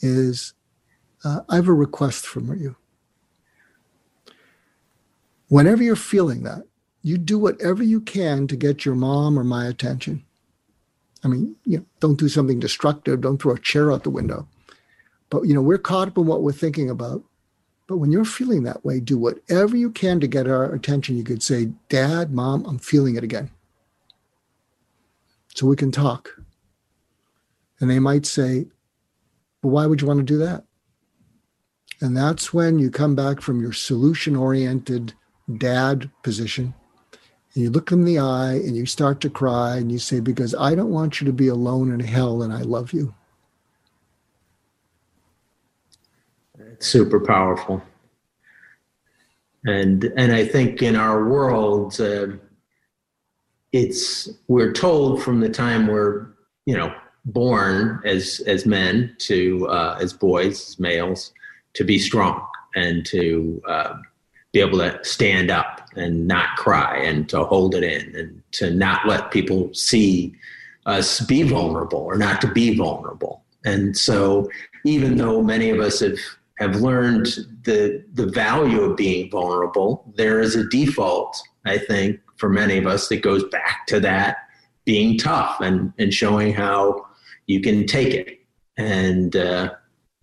[0.00, 0.54] is,
[1.24, 2.74] uh, I have a request from you.
[5.48, 6.62] Whenever you're feeling that,
[7.02, 10.24] you do whatever you can to get your mom or my attention.
[11.24, 13.20] I mean, you know, don't do something destructive.
[13.20, 14.48] Don't throw a chair out the window.
[15.32, 17.24] But you know, we're caught up in what we're thinking about.
[17.88, 21.16] But when you're feeling that way, do whatever you can to get our attention.
[21.16, 23.50] You could say, "Dad, Mom, I'm feeling it again."
[25.54, 26.30] so we can talk.
[27.80, 28.66] And they might say,
[29.62, 30.64] well, why would you want to do that?
[32.00, 35.14] And that's when you come back from your solution oriented
[35.58, 36.74] dad position
[37.54, 40.20] and you look them in the eye and you start to cry and you say,
[40.20, 43.14] Because I don't want you to be alone in hell and I love you.
[46.84, 47.82] Super powerful.
[49.64, 52.28] And and I think in our world, uh,
[53.72, 56.26] it's we're told from the time we're
[56.66, 56.92] you know
[57.24, 61.32] born as as men to uh, as boys as males
[61.74, 63.94] to be strong and to uh,
[64.52, 68.70] be able to stand up and not cry and to hold it in and to
[68.70, 70.34] not let people see
[70.86, 74.50] us be vulnerable or not to be vulnerable and so
[74.84, 76.18] even though many of us have
[76.62, 77.26] have learned
[77.64, 80.12] the the value of being vulnerable.
[80.16, 84.36] There is a default i think for many of us that goes back to that
[84.84, 87.06] being tough and, and showing how
[87.46, 88.40] you can take it
[88.76, 89.72] and uh,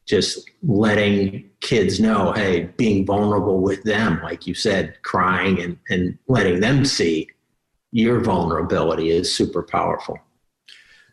[0.06, 6.18] just letting kids know hey being vulnerable with them like you said crying and, and
[6.28, 7.28] letting them see
[7.92, 10.20] your vulnerability is super powerful.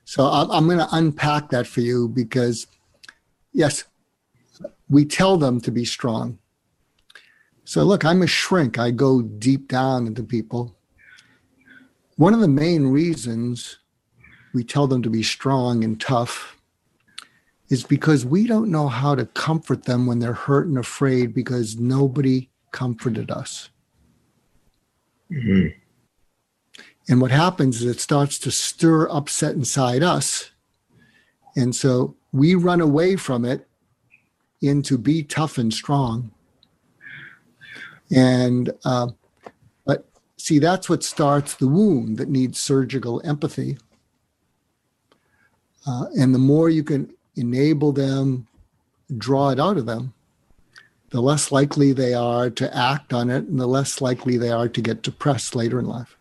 [0.05, 2.67] So i'm going to unpack that for you because
[3.53, 3.85] yes,
[4.89, 6.39] we tell them to be strong.
[7.65, 8.79] So, look, I'm a shrink.
[8.79, 10.77] I go deep down into people.
[12.17, 13.79] One of the main reasons
[14.55, 16.57] we tell them to be strong and tough
[17.69, 21.77] is because we don't know how to comfort them when they're hurt and afraid because
[21.77, 23.71] nobody comforted us.
[25.31, 25.79] Mm-hmm.
[27.09, 30.51] And what happens is it starts to stir upset inside us.
[31.57, 33.66] And so we run away from it
[34.63, 36.31] into be tough and strong.
[38.15, 39.09] And, uh,
[39.85, 43.79] but see, that's what starts the wound that needs surgical empathy.
[45.87, 48.47] Uh, and the more you can enable them,
[49.19, 50.13] draw it out of them,
[51.11, 54.69] the less likely they are to act on it and the less likely they are
[54.69, 56.17] to get depressed later in life.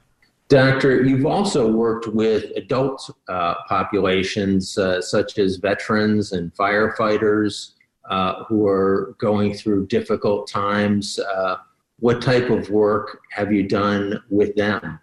[0.48, 7.72] Doctor, you've also worked with adult uh, populations uh, such as veterans and firefighters
[8.10, 11.20] uh, who are going through difficult times.
[11.20, 11.58] Uh,
[12.00, 15.00] what type of work have you done with them?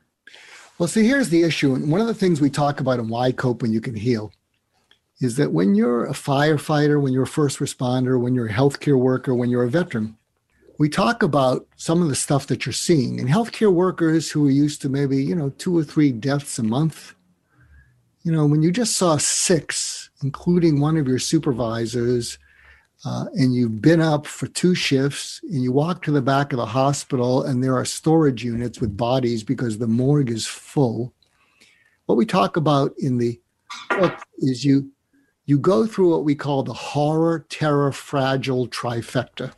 [0.78, 1.74] Well, see, here's the issue.
[1.74, 4.32] And one of the things we talk about in Why Cope When You Can Heal
[5.20, 8.98] is that when you're a firefighter, when you're a first responder, when you're a healthcare
[8.98, 10.16] worker, when you're a veteran,
[10.78, 13.20] we talk about some of the stuff that you're seeing.
[13.20, 16.64] And healthcare workers who are used to maybe, you know, two or three deaths a
[16.64, 17.14] month,
[18.24, 22.38] you know, when you just saw six, including one of your supervisors,
[23.04, 26.58] uh, and you've been up for two shifts and you walk to the back of
[26.58, 31.12] the hospital and there are storage units with bodies because the morgue is full.
[32.06, 33.40] What we talk about in the
[33.90, 34.90] book is you
[35.46, 39.52] you go through what we call the horror, terror, fragile trifecta,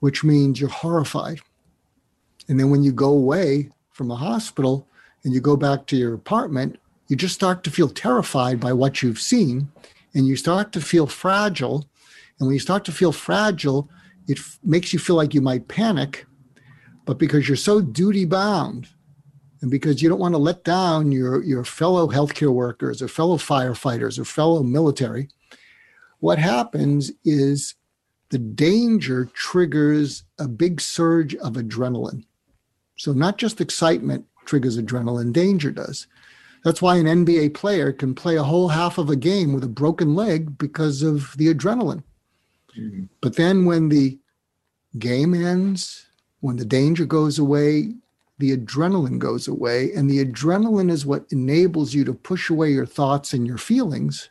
[0.00, 1.40] which means you're horrified.
[2.48, 4.88] And then when you go away from the hospital
[5.22, 9.00] and you go back to your apartment, you just start to feel terrified by what
[9.00, 9.68] you've seen
[10.12, 11.86] and you start to feel fragile
[12.38, 13.88] and when you start to feel fragile,
[14.28, 16.26] it f- makes you feel like you might panic.
[17.04, 18.88] But because you're so duty bound
[19.62, 23.36] and because you don't want to let down your, your fellow healthcare workers or fellow
[23.36, 25.28] firefighters or fellow military,
[26.20, 27.74] what happens is
[28.30, 32.24] the danger triggers a big surge of adrenaline.
[32.98, 36.06] So, not just excitement triggers adrenaline, danger does.
[36.64, 39.68] That's why an NBA player can play a whole half of a game with a
[39.68, 42.02] broken leg because of the adrenaline.
[43.20, 44.18] But then when the
[44.98, 46.06] game ends,
[46.40, 47.94] when the danger goes away,
[48.38, 49.92] the adrenaline goes away.
[49.92, 54.30] And the adrenaline is what enables you to push away your thoughts and your feelings.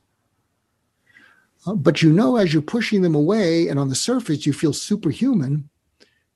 [1.66, 4.74] Uh, but you know, as you're pushing them away, and on the surface, you feel
[4.74, 5.70] superhuman,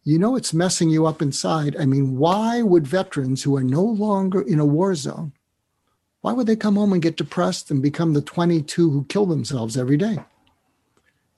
[0.04, 1.76] you know it's messing you up inside.
[1.78, 5.34] I mean, why would veterans who are no longer in a war zone,
[6.22, 9.78] why would they come home and get depressed and become the 22 who kill themselves
[9.78, 10.18] every day?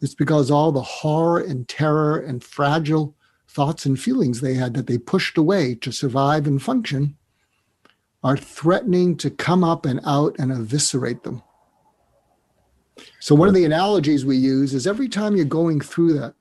[0.01, 3.15] It's because all the horror and terror and fragile
[3.47, 7.17] thoughts and feelings they had that they pushed away to survive and function
[8.23, 11.43] are threatening to come up and out and eviscerate them.
[13.19, 16.33] So, one of the analogies we use is every time you're going through that,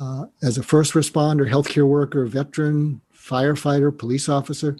[0.00, 4.78] uh, as a first responder, healthcare worker, veteran, firefighter, police officer,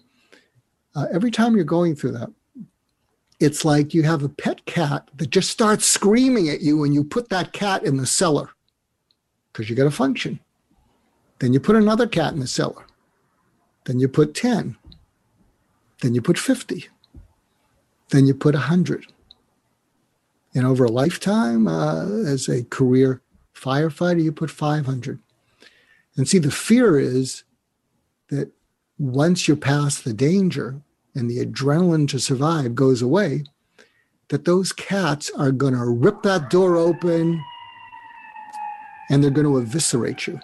[0.94, 2.30] uh, every time you're going through that,
[3.40, 7.02] it's like you have a pet cat that just starts screaming at you and you
[7.02, 8.50] put that cat in the cellar
[9.52, 10.38] because you got to function.
[11.38, 12.84] Then you put another cat in the cellar.
[13.86, 14.76] Then you put 10.
[16.02, 16.86] Then you put 50.
[18.10, 19.06] Then you put 100.
[20.54, 23.22] And over a lifetime, uh, as a career
[23.54, 25.18] firefighter, you put 500.
[26.16, 27.44] And see, the fear is
[28.28, 28.50] that
[28.98, 30.82] once you're past the danger,
[31.14, 33.44] and the adrenaline to survive goes away,
[34.28, 37.42] that those cats are going to rip that door open
[39.10, 40.40] and they're going to eviscerate you.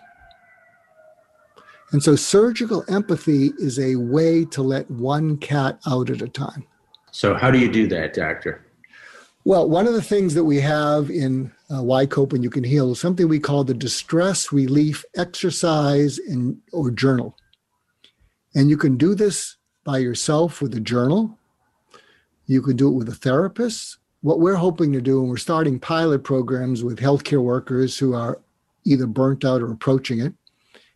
[1.92, 6.64] And so surgical empathy is a way to let one cat out at a time.
[7.12, 8.66] So, how do you do that, doctor?
[9.44, 12.64] Well, one of the things that we have in uh, Why Cope When You Can
[12.64, 17.36] Heal is something we call the distress relief exercise in, or journal.
[18.56, 19.55] And you can do this
[19.86, 21.38] by yourself with a journal.
[22.46, 23.98] You could do it with a therapist.
[24.20, 28.40] What we're hoping to do, and we're starting pilot programs with healthcare workers who are
[28.84, 30.34] either burnt out or approaching it,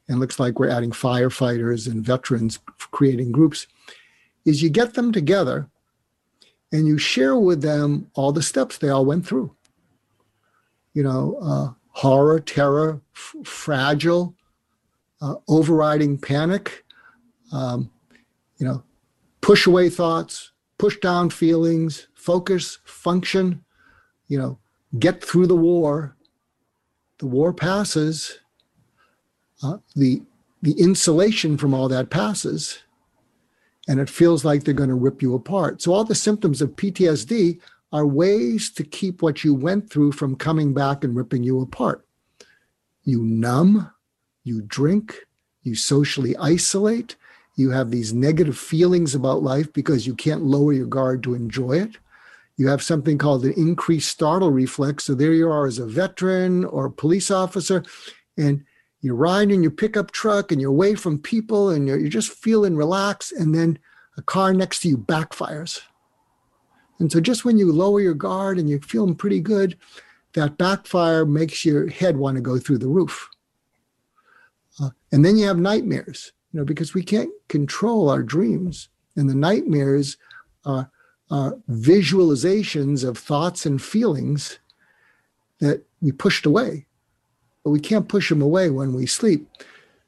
[0.08, 2.58] and looks like we're adding firefighters and veterans
[2.90, 3.68] creating groups,
[4.44, 5.68] is you get them together
[6.72, 9.54] and you share with them all the steps they all went through.
[10.94, 14.34] You know, uh, horror, terror, f- fragile,
[15.20, 16.84] uh, overriding panic,
[17.52, 17.90] um,
[18.60, 18.84] you know,
[19.40, 23.64] push away thoughts, push down feelings, focus, function,
[24.28, 24.58] you know,
[24.98, 26.16] get through the war.
[27.18, 28.38] The war passes.
[29.62, 30.22] Uh, the
[30.62, 32.80] the insulation from all that passes,
[33.88, 35.80] and it feels like they're going to rip you apart.
[35.80, 37.58] So all the symptoms of PTSD
[37.92, 42.06] are ways to keep what you went through from coming back and ripping you apart.
[43.04, 43.90] You numb,
[44.44, 45.26] you drink,
[45.62, 47.16] you socially isolate,
[47.60, 51.72] you have these negative feelings about life because you can't lower your guard to enjoy
[51.72, 51.96] it.
[52.56, 55.04] You have something called an increased startle reflex.
[55.04, 57.82] So there you are as a veteran or a police officer,
[58.36, 58.64] and
[59.00, 62.32] you're riding in your pickup truck and you're away from people and you're, you're just
[62.32, 63.78] feeling relaxed, and then
[64.16, 65.80] a car next to you backfires.
[66.98, 69.78] And so just when you lower your guard and you're feeling pretty good,
[70.34, 73.28] that backfire makes your head want to go through the roof.
[74.80, 78.88] Uh, and then you have nightmares, you know, because we can't control our dreams.
[79.16, 80.16] And the nightmares
[80.64, 80.90] are,
[81.30, 84.58] are visualizations of thoughts and feelings
[85.60, 86.86] that we pushed away,
[87.62, 89.48] but we can't push them away when we sleep.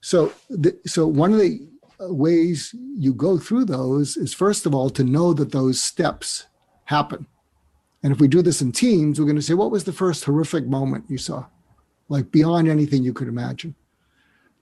[0.00, 1.60] So, the, so one of the
[2.00, 6.46] uh, ways you go through those is first of all to know that those steps
[6.86, 7.26] happen.
[8.02, 10.24] And if we do this in teams, we're going to say, what was the first
[10.24, 11.46] horrific moment you saw?
[12.08, 13.76] Like beyond anything you could imagine.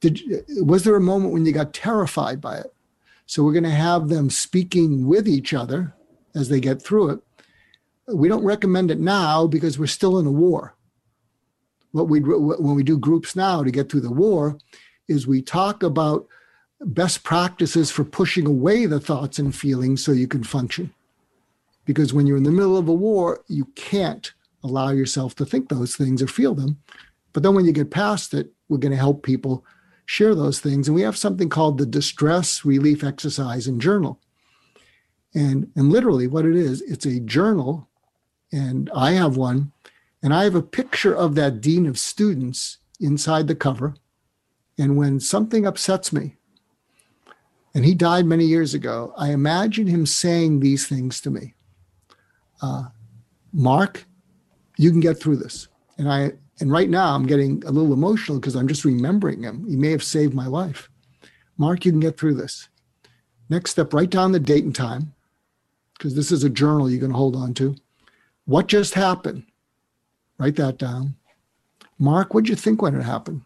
[0.01, 0.20] Did,
[0.62, 2.72] was there a moment when you got terrified by it?
[3.26, 5.94] So we're going to have them speaking with each other
[6.34, 7.20] as they get through it.
[8.09, 10.74] We don't recommend it now because we're still in a war.
[11.92, 14.59] What we when we do groups now to get through the war
[15.09, 16.26] is we talk about
[16.80, 20.92] best practices for pushing away the thoughts and feelings so you can function
[21.84, 24.32] because when you're in the middle of a war, you can't
[24.62, 26.78] allow yourself to think those things or feel them.
[27.32, 29.64] But then when you get past it, we're going to help people
[30.11, 30.88] share those things.
[30.88, 34.18] And we have something called the distress relief exercise and journal.
[35.32, 37.88] And, and literally, what it is, it's a journal,
[38.50, 39.70] and I have one,
[40.20, 43.94] and I have a picture of that dean of students inside the cover.
[44.76, 46.34] And when something upsets me,
[47.72, 51.54] and he died many years ago, I imagine him saying these things to me
[52.61, 52.86] uh,
[53.52, 54.06] Mark,
[54.76, 55.68] you can get through this.
[55.98, 59.66] And I and right now I'm getting a little emotional because I'm just remembering him.
[59.68, 60.90] He may have saved my life.
[61.56, 62.68] Mark, you can get through this.
[63.48, 65.12] Next step, write down the date and time,
[65.94, 67.74] because this is a journal you can hold on to.
[68.44, 69.44] What just happened?
[70.38, 71.16] Write that down.
[71.98, 73.42] Mark, what'd you think when it happened?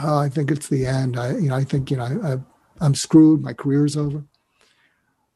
[0.00, 1.18] Oh, I think it's the end.
[1.18, 2.38] I, you know, I think, you know, I, I,
[2.80, 3.42] I'm screwed.
[3.42, 4.24] My career's over.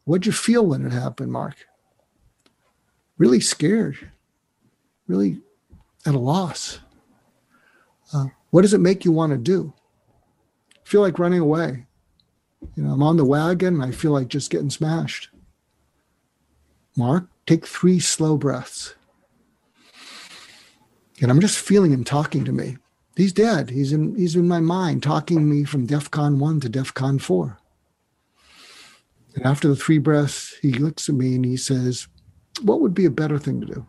[0.05, 1.57] What'd you feel when it happened, Mark?
[3.19, 4.11] really scared,
[5.07, 5.41] really
[6.05, 6.81] at a loss.
[8.13, 9.73] Uh, what does it make you want to do?
[10.87, 11.85] feel like running away.
[12.77, 13.83] You know, I'm on the wagon.
[13.83, 15.31] I feel like just getting smashed.
[16.97, 18.95] Mark, take three slow breaths.
[21.21, 22.77] And I'm just feeling him talking to me.
[23.17, 23.71] He's dead.
[23.71, 27.59] He's in he's in my mind, talking me from DEFCON one to DEFCON four.
[29.35, 32.07] And after the three breaths, he looks at me and he says,
[32.63, 33.87] what would be a better thing to do?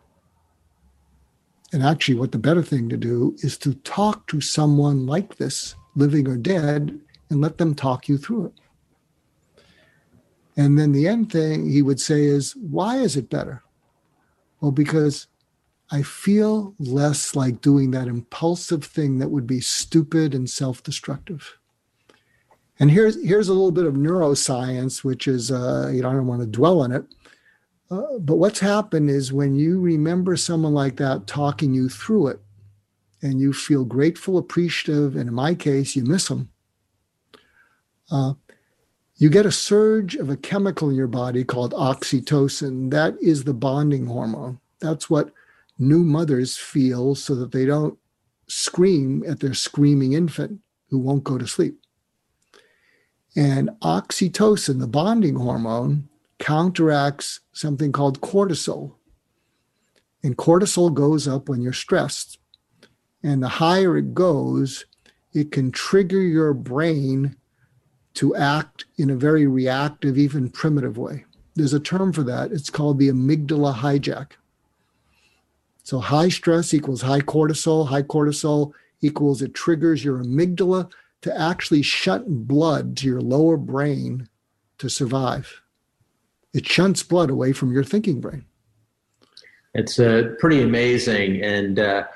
[1.72, 5.74] And actually, what the better thing to do is to talk to someone like this,
[5.96, 6.98] living or dead,
[7.28, 8.52] and let them talk you through it.
[10.56, 13.62] And then the end thing he would say is, Why is it better?
[14.60, 15.26] Well, because
[15.90, 21.58] I feel less like doing that impulsive thing that would be stupid and self destructive.
[22.80, 26.26] And here's, here's a little bit of neuroscience, which is, uh, you know, I don't
[26.26, 27.04] want to dwell on it,
[27.90, 32.40] uh, but what's happened is when you remember someone like that talking you through it
[33.22, 36.50] and you feel grateful, appreciative, and in my case, you miss them,
[38.10, 38.34] uh,
[39.16, 42.90] you get a surge of a chemical in your body called oxytocin.
[42.90, 44.60] That is the bonding hormone.
[44.80, 45.32] That's what
[45.78, 47.98] new mothers feel so that they don't
[48.48, 50.60] scream at their screaming infant
[50.90, 51.80] who won't go to sleep.
[53.34, 56.08] And oxytocin, the bonding hormone,
[56.38, 58.94] counteracts something called cortisol.
[60.22, 62.38] And cortisol goes up when you're stressed.
[63.22, 64.86] And the higher it goes,
[65.32, 67.36] it can trigger your brain
[68.14, 71.24] to act in a very reactive, even primitive way.
[71.54, 72.52] There's a term for that.
[72.52, 74.32] It's called the amygdala hijack.
[75.82, 77.88] So high stress equals high cortisol.
[77.88, 80.90] High cortisol equals it triggers your amygdala
[81.22, 84.28] to actually shut blood to your lower brain
[84.78, 85.62] to survive
[86.58, 88.44] it shunts blood away from your thinking brain.
[89.74, 91.40] It's uh, pretty amazing.
[91.40, 92.08] And uh,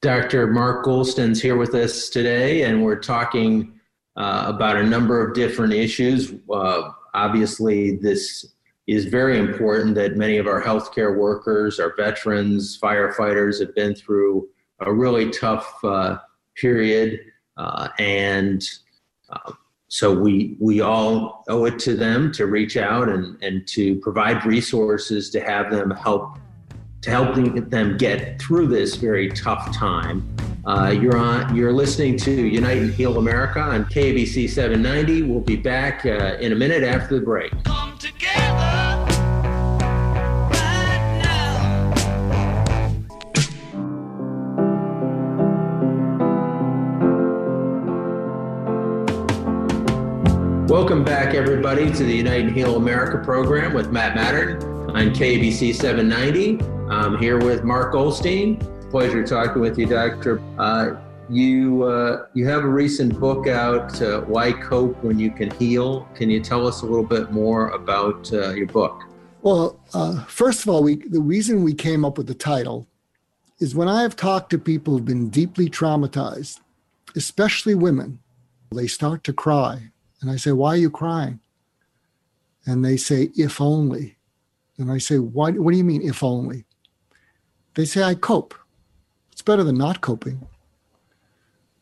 [0.00, 0.48] Dr.
[0.48, 3.78] Mark Goulston's here with us today, and we're talking
[4.16, 6.34] uh, about a number of different issues.
[6.52, 8.44] Uh, obviously, this
[8.88, 14.48] is very important that many of our healthcare workers, our veterans, firefighters have been through
[14.80, 16.18] a really tough uh,
[16.56, 17.20] period.
[17.56, 18.68] Uh, and
[19.30, 19.52] uh,
[19.94, 24.44] so we, we all owe it to them to reach out and, and to provide
[24.44, 26.36] resources to have them help
[27.02, 30.26] to help them get through this very tough time.
[30.66, 31.54] Uh, you're on.
[31.54, 35.22] You're listening to Unite and Heal America on KABC 790.
[35.22, 37.52] We'll be back uh, in a minute after the break.
[50.84, 55.74] Welcome back, everybody, to the Unite and Heal America program with Matt Matern on KABC
[55.74, 56.62] 790.
[56.90, 58.60] I'm here with Mark Goulston.
[58.90, 60.42] Pleasure talking with you, Doctor.
[60.58, 60.96] Uh,
[61.30, 66.06] you uh, you have a recent book out, uh, "Why Cope When You Can Heal."
[66.14, 69.04] Can you tell us a little bit more about uh, your book?
[69.40, 72.86] Well, uh, first of all, we, the reason we came up with the title
[73.58, 76.60] is when I have talked to people who've been deeply traumatized,
[77.16, 78.18] especially women,
[78.70, 79.92] they start to cry
[80.24, 81.38] and I say, Why are you crying?
[82.64, 84.16] And they say, If only.
[84.78, 86.64] And I say, Why, What do you mean, if only?
[87.74, 88.54] They say, I cope.
[89.32, 90.46] It's better than not coping.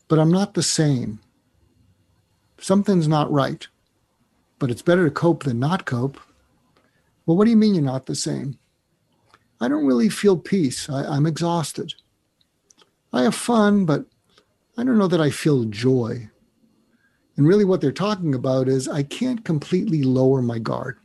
[0.09, 1.21] But I'm not the same.
[2.59, 3.69] Something's not right.
[4.59, 6.19] But it's better to cope than not cope.
[7.25, 8.59] Well, what do you mean you're not the same?
[9.61, 10.91] I don't really feel peace.
[10.91, 11.95] I, I'm exhausted.
[13.13, 14.07] I have fun, but
[14.77, 16.29] I don't know that I feel joy.
[17.43, 20.97] And really, what they're talking about is I can't completely lower my guard.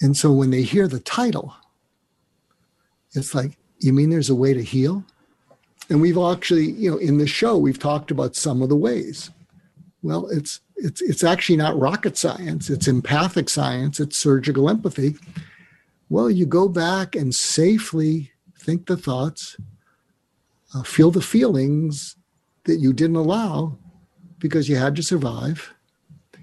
[0.00, 1.54] And so when they hear the title,
[3.14, 5.04] it's like, you mean there's a way to heal?
[5.88, 9.30] And we've actually, you know, in the show, we've talked about some of the ways.
[10.02, 12.70] Well, it's it's it's actually not rocket science.
[12.70, 14.00] It's empathic science.
[14.00, 15.14] It's surgical empathy.
[16.08, 19.56] Well, you go back and safely think the thoughts,
[20.74, 22.16] uh, feel the feelings
[22.64, 23.78] that you didn't allow
[24.42, 25.72] because you had to survive.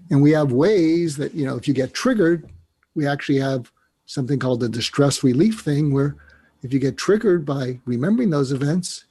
[0.09, 2.49] And we have ways that, you know, if you get triggered,
[2.95, 3.71] we actually have
[4.05, 6.15] something called the distress relief thing, where
[6.63, 9.03] if you get triggered by remembering those events,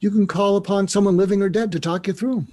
[0.00, 2.48] you can call upon someone living or dead to talk you through them.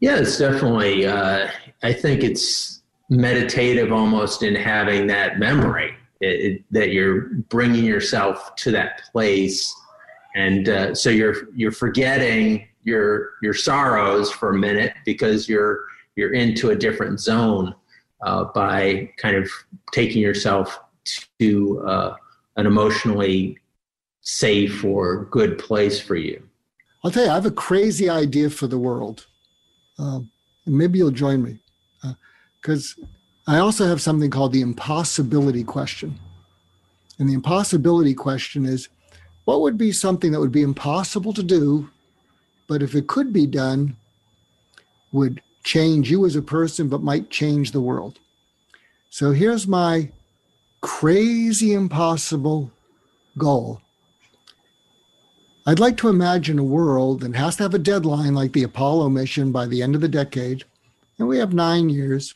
[0.00, 1.48] Yeah, it's definitely, uh,
[1.82, 8.54] I think it's meditative almost in having that memory it, it, that you're bringing yourself
[8.56, 9.74] to that place.
[10.36, 15.84] And uh, so you're, you're forgetting your your sorrows for a minute because you're
[16.16, 17.74] you're into a different zone
[18.24, 19.48] uh, by kind of
[19.92, 20.80] taking yourself
[21.38, 22.16] to uh,
[22.56, 23.58] an emotionally
[24.22, 26.42] safe or good place for you.
[27.04, 29.26] I'll tell you, I have a crazy idea for the world.
[29.98, 30.30] Um,
[30.66, 31.58] maybe you'll join me
[32.60, 33.06] because uh,
[33.46, 36.18] I also have something called the impossibility question.
[37.18, 38.88] And the impossibility question is
[39.44, 41.88] what would be something that would be impossible to do
[42.68, 43.96] but if it could be done,
[45.10, 48.18] would change you as a person, but might change the world.
[49.10, 50.10] So here's my
[50.80, 52.70] crazy impossible
[53.36, 53.80] goal.
[55.66, 59.08] I'd like to imagine a world that has to have a deadline like the Apollo
[59.10, 60.64] mission by the end of the decade,
[61.18, 62.34] and we have nine years.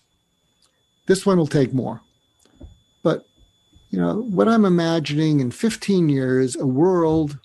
[1.07, 2.01] This one will take more.
[3.03, 3.27] But,
[3.91, 7.39] you know, what I'm imagining in 15 years, a world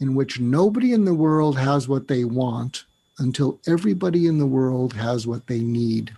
[0.00, 2.84] in which nobody in the world has what they want
[3.18, 6.12] until everybody in the world has what they need.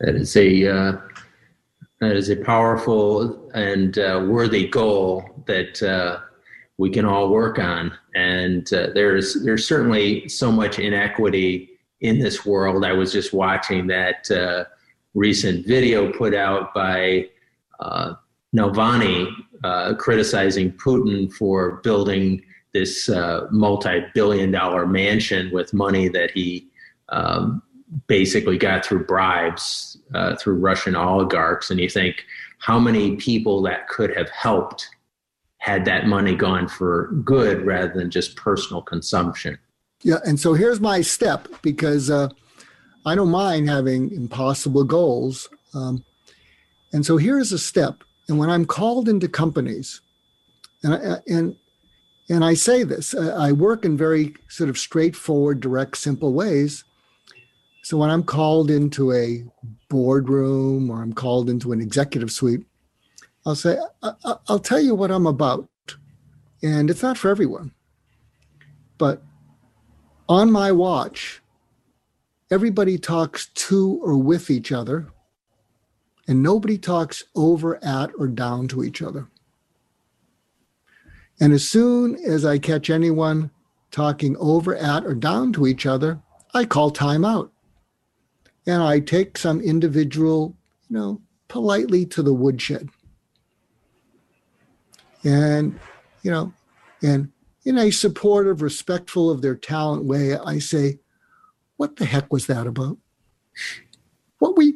[0.00, 0.92] That is a uh,
[2.00, 6.20] that is a powerful and uh, worthy goal that uh,
[6.78, 7.92] we can all work on.
[8.14, 11.70] And uh, there's there's certainly so much inequity
[12.00, 12.84] in this world.
[12.84, 14.64] I was just watching that uh,
[15.14, 17.28] recent video put out by
[17.80, 18.14] uh,
[18.54, 19.28] Navalny
[19.64, 22.42] uh, criticizing Putin for building
[22.74, 26.68] this uh, multi-billion dollar mansion with money that he
[27.08, 27.62] um,
[28.06, 31.70] basically got through bribes uh, through Russian oligarchs.
[31.70, 32.24] And you think
[32.58, 34.88] how many people that could have helped
[35.58, 39.58] had that money gone for good rather than just personal consumption.
[40.02, 42.28] Yeah, and so here's my step because uh,
[43.04, 45.48] I don't mind having impossible goals.
[45.74, 46.04] Um,
[46.92, 50.00] and so here's a step and when I'm called into companies,
[50.82, 51.56] and I, and
[52.30, 56.84] and I say this, I work in very sort of straightforward, direct, simple ways.
[57.82, 59.44] So when I'm called into a
[59.88, 62.66] boardroom or I'm called into an executive suite,
[63.46, 63.78] I'll say,
[64.46, 65.66] I'll tell you what I'm about.
[66.62, 67.72] And it's not for everyone.
[68.98, 69.22] But
[70.28, 71.40] on my watch,
[72.50, 75.06] everybody talks to or with each other,
[76.28, 79.26] and nobody talks over, at, or down to each other.
[81.40, 83.50] And as soon as I catch anyone
[83.90, 86.20] talking over, at, or down to each other,
[86.52, 87.50] I call time out.
[88.66, 90.54] And I take some individual,
[90.90, 92.90] you know, politely to the woodshed.
[95.24, 95.80] And,
[96.22, 96.52] you know,
[97.02, 97.32] and
[97.64, 100.98] in a supportive, respectful of their talent way, I say,
[101.76, 102.98] what the heck was that about?
[104.38, 104.74] What we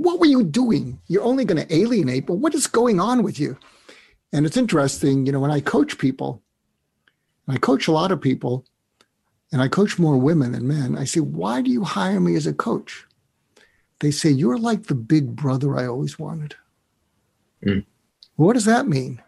[0.00, 0.98] what were you doing?
[1.08, 3.58] You're only going to alienate, but what is going on with you?
[4.32, 6.42] And it's interesting, you know, when I coach people,
[7.46, 8.64] I coach a lot of people,
[9.52, 10.96] and I coach more women than men.
[10.96, 13.04] I say, why do you hire me as a coach?
[13.98, 16.54] They say, you're like the big brother I always wanted.
[17.66, 17.84] Mm.
[18.36, 19.20] What does that mean?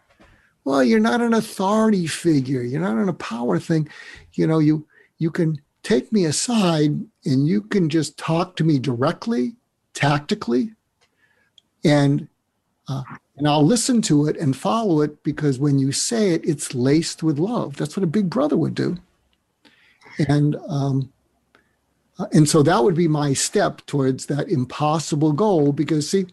[0.63, 2.63] Well, you're not an authority figure.
[2.63, 3.89] You're not in a power thing.
[4.33, 4.87] You know, you
[5.19, 9.55] you can take me aside and you can just talk to me directly,
[9.93, 10.71] tactically,
[11.83, 12.27] and
[12.87, 13.03] uh,
[13.37, 17.23] and I'll listen to it and follow it because when you say it, it's laced
[17.23, 17.77] with love.
[17.77, 18.97] That's what a big brother would do.
[20.27, 21.11] And um,
[22.19, 25.71] uh, and so that would be my step towards that impossible goal.
[25.71, 26.27] Because see,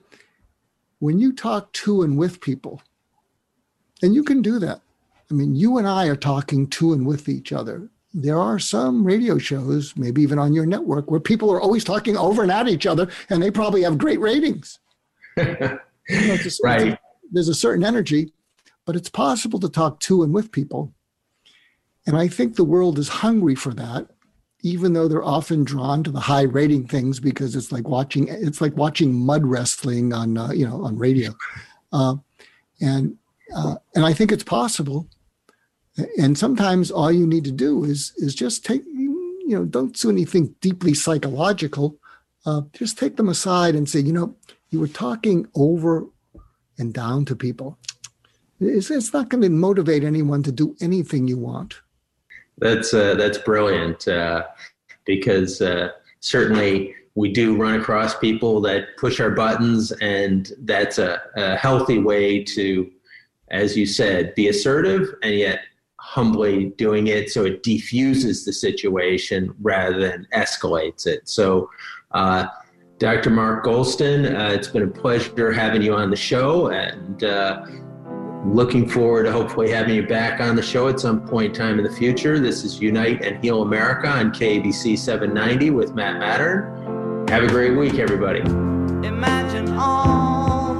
[0.98, 2.82] when you talk to and with people,
[4.02, 4.80] and you can do that.
[5.30, 7.88] I mean, you and I are talking to and with each other.
[8.12, 12.16] There are some radio shows, maybe even on your network, where people are always talking
[12.16, 14.80] over and at each other, and they probably have great ratings.
[15.36, 15.78] you know,
[16.64, 16.98] right.
[17.30, 18.32] There's a certain energy,
[18.84, 20.92] but it's possible to talk to and with people.
[22.06, 24.08] And I think the world is hungry for that,
[24.62, 28.60] even though they're often drawn to the high rating things because it's like watching it's
[28.60, 31.32] like watching mud wrestling on uh, you know on radio.
[31.92, 32.16] Uh,
[32.80, 33.16] and
[33.54, 35.06] uh, and I think it's possible.
[36.18, 40.10] And sometimes all you need to do is is just take you know don't do
[40.10, 41.96] anything deeply psychological.
[42.46, 44.34] Uh, just take them aside and say, you know,
[44.70, 46.06] you were talking over
[46.78, 47.76] and down to people.
[48.60, 51.80] It's, it's not going to motivate anyone to do anything you want.
[52.58, 54.46] That's uh, that's brilliant uh,
[55.04, 55.90] because uh,
[56.20, 61.98] certainly we do run across people that push our buttons, and that's a, a healthy
[61.98, 62.90] way to
[63.50, 65.60] as you said, be assertive and yet
[66.10, 71.28] humbly doing it so it defuses the situation rather than escalates it.
[71.28, 71.70] So,
[72.10, 72.46] uh,
[72.98, 73.30] Dr.
[73.30, 77.64] Mark Goulston, uh, it's been a pleasure having you on the show and uh,
[78.44, 81.78] looking forward to hopefully having you back on the show at some point in time
[81.78, 82.40] in the future.
[82.40, 87.30] This is Unite and Heal America on KABC 790 with Matt Matern.
[87.30, 88.40] Have a great week, everybody.
[88.40, 90.74] Imagine all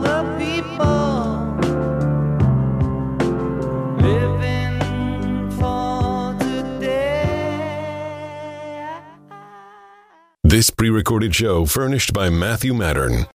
[10.51, 13.29] This pre recorded show furnished by Matthew Matern.